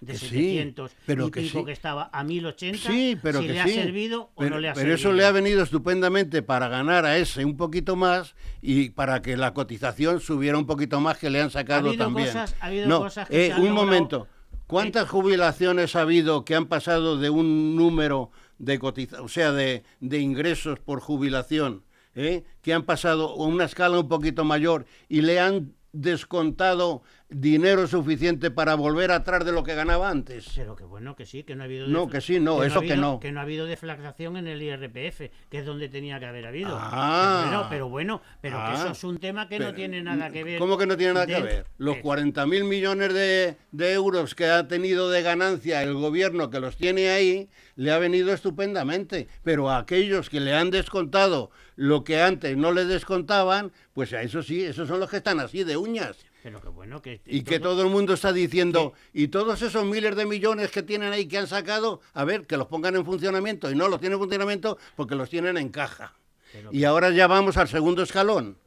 [0.00, 1.64] De Que sí, 700 pero y que pico sí.
[1.64, 2.78] que estaba a 1080.
[2.90, 3.70] Sí, pero si que le sí.
[3.70, 4.96] ha servido o pero, no le ha pero servido.
[4.96, 9.36] eso le ha venido estupendamente para ganar a ese un poquito más y para que
[9.36, 12.26] la cotización subiera un poquito más que le han sacado también.
[12.28, 14.28] cosas- ha habido no, cosas que eh, se han un logrado- momento.
[14.66, 19.84] ¿Cuántas jubilaciones ha habido que han pasado de un número de cotiza o sea, de,
[20.00, 21.84] de ingresos por jubilación,
[22.16, 27.86] eh, que han pasado a una escala un poquito mayor y le han descontado dinero
[27.88, 30.46] suficiente para volver atrás de lo que ganaba antes?
[30.54, 31.88] Pero que bueno, que sí, que no ha habido...
[31.88, 33.20] No, que sí, no, ha eso que habido- no.
[33.20, 36.70] Que no ha habido deflagración en el IRPF, que es donde tenía que haber habido.
[36.80, 37.62] Ah.
[37.64, 38.74] Que pero bueno, pero que Ah.
[38.76, 40.58] eso es un tema que no tiene nada que ver...
[40.58, 41.66] ¿Cómo que no tiene nada que ver?
[41.78, 46.60] Los Eh, 40.000 millones de, de euros que ha tenido de ganancia el gobierno que
[46.60, 49.26] los tiene ahí, le ha venido estupendamente.
[49.42, 54.22] Pero a aquellos que le han descontado lo que antes no le descontaban, pues a
[54.22, 56.16] eso sí, esos son los que están así de uñas.
[56.42, 57.20] Pero que bueno, que...
[57.26, 61.12] Y que todo el mundo está diciendo, y todos esos miles de millones que tienen
[61.12, 63.70] ahí que han sacado, a ver, que los pongan en funcionamiento.
[63.70, 66.14] Y no los tienen en funcionamiento porque los tienen en caja.
[66.52, 68.58] Pero Y ahora ya vamos al segundo escalón.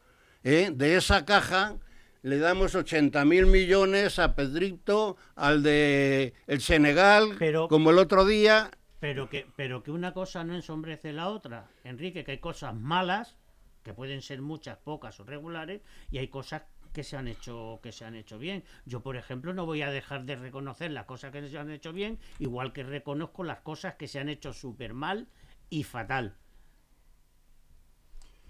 [0.44, 0.72] ¿eh?
[0.74, 1.78] De esa caja
[2.22, 8.26] le damos 80 mil millones a Pedrito, al de el Senegal, Pero- como el otro
[8.26, 8.72] día.
[9.00, 13.36] Pero que, pero que una cosa no ensombrece la otra, Enrique, que hay cosas malas,
[13.84, 15.82] que pueden ser muchas, pocas o regulares,
[16.12, 18.64] y hay cosas que se han hecho que se han hecho bien.
[18.86, 21.94] Yo, por ejemplo, no voy a dejar de reconocer las cosas que se han hecho
[21.94, 25.28] bien, igual que reconozco las cosas que se han hecho súper mal
[25.70, 26.36] y fatal.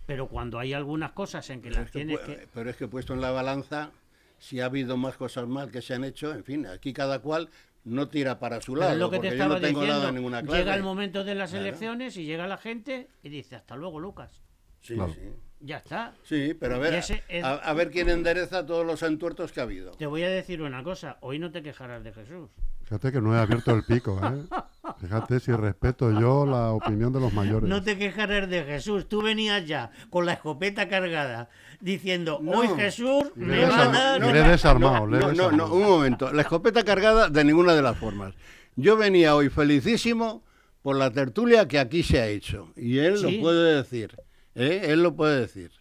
[0.05, 2.47] Pero cuando hay algunas cosas en que Pero las es que, tienes pu- que...
[2.53, 3.91] pero es que puesto en la balanza,
[4.39, 7.49] si ha habido más cosas mal que se han hecho, en fin, aquí cada cual
[7.89, 10.11] no tira para su lado, es lo que te porque yo estaba no tengo diciendo.
[10.11, 10.57] ninguna clase.
[10.59, 11.65] Llega el momento de las Claro.
[11.65, 14.41] elecciones y llega la gente y dice, hasta luego, Lucas.
[14.81, 15.13] Sí, Claro.
[15.13, 15.19] sí.
[15.61, 16.13] Ya está.
[16.23, 17.11] Sí, pero a ver, es-
[17.43, 19.91] a, a ver quién endereza todos los entuertos que ha habido.
[19.91, 22.49] Te voy a decir una cosa, hoy no te quejarás de Jesús.
[22.83, 24.45] Fíjate que no he abierto el pico, ¿eh?
[24.99, 27.69] Fíjate si respeto yo la opinión de los mayores.
[27.69, 29.07] No te quejarás de Jesús.
[29.07, 31.49] Tú venías ya con la escopeta cargada
[31.81, 32.51] diciendo, No.
[32.51, 34.17] hoy Jesús me le he va a desarma- dar...
[34.17, 34.51] y le he una-".
[34.51, 35.73] desarmado, le he No, no, no, desarmado.
[35.75, 36.33] un momento.
[36.33, 38.33] La escopeta cargada de ninguna de las formas.
[38.75, 40.41] Yo venía hoy felicísimo
[40.81, 42.71] por la tertulia que aquí se ha hecho.
[42.75, 43.35] Y él Sí.
[43.37, 44.15] lo puede decir.
[44.59, 44.91] ¿Eh?
[44.91, 45.71] Él lo puede decir.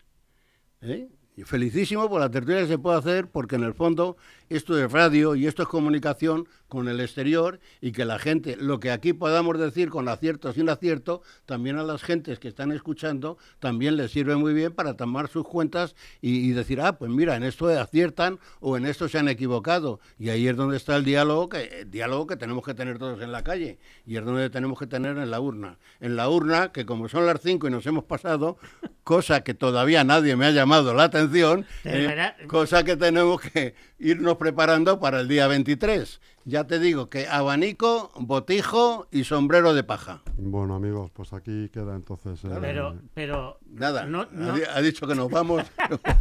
[0.81, 1.09] ¿eh?
[1.45, 4.17] felicísimo por la tertulia que se puede hacer, porque en el fondo
[4.49, 8.79] esto es radio y esto es comunicación con el exterior y que la gente, lo
[8.79, 12.73] que aquí podamos decir con acierto o sin acierto, también a las gentes que están
[12.73, 17.37] escuchando, también les sirve muy bien para tomar sus cuentas y, decir, ah, pues mira,
[17.37, 20.01] en esto aciertan o en esto se han equivocado.
[20.19, 23.21] Y ahí es donde está el diálogo, que, el diálogo que tenemos que tener todos
[23.23, 25.79] en la calle y es donde tenemos que tener en la urna.
[26.01, 28.59] En la urna, que como son las cinco y nos hemos pasado,
[29.05, 34.37] cosa que todavía nadie me ha llamado la atención, eh, cosa que tenemos que irnos
[34.37, 36.21] preparando para el día 23.
[36.45, 40.23] Ya te digo que abanico, botijo y sombrero de paja.
[40.37, 42.43] Bueno, amigos, pues aquí queda entonces.
[42.45, 43.59] Eh, pero, pero.
[43.67, 44.27] Nada, no,
[44.73, 45.65] Ha, dicho que nos vamos,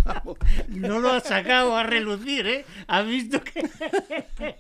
[0.68, 2.66] no lo ha sacado a relucir, ¿eh?
[2.88, 3.70] Ha visto que.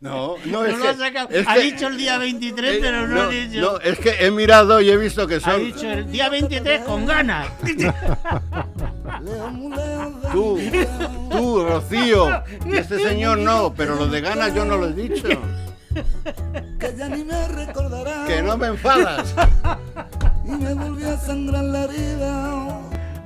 [0.00, 1.28] No, no, es lo ha sacado.
[1.46, 3.60] ha dicho el día 23, pero no, ha dicho.
[3.60, 5.52] No, es que he mirado y he visto que son.
[5.52, 7.48] Ha dicho el día 23 con ganas.
[10.32, 10.58] tú,
[11.30, 12.42] tú, Rocío.
[12.72, 15.28] Este señor no, pero lo de ganas yo no lo he dicho.
[16.78, 18.24] Que ya ni me recordará.
[18.26, 19.34] Que no me enfadas.
[20.44, 22.93] Y me volvió a sangrar la herida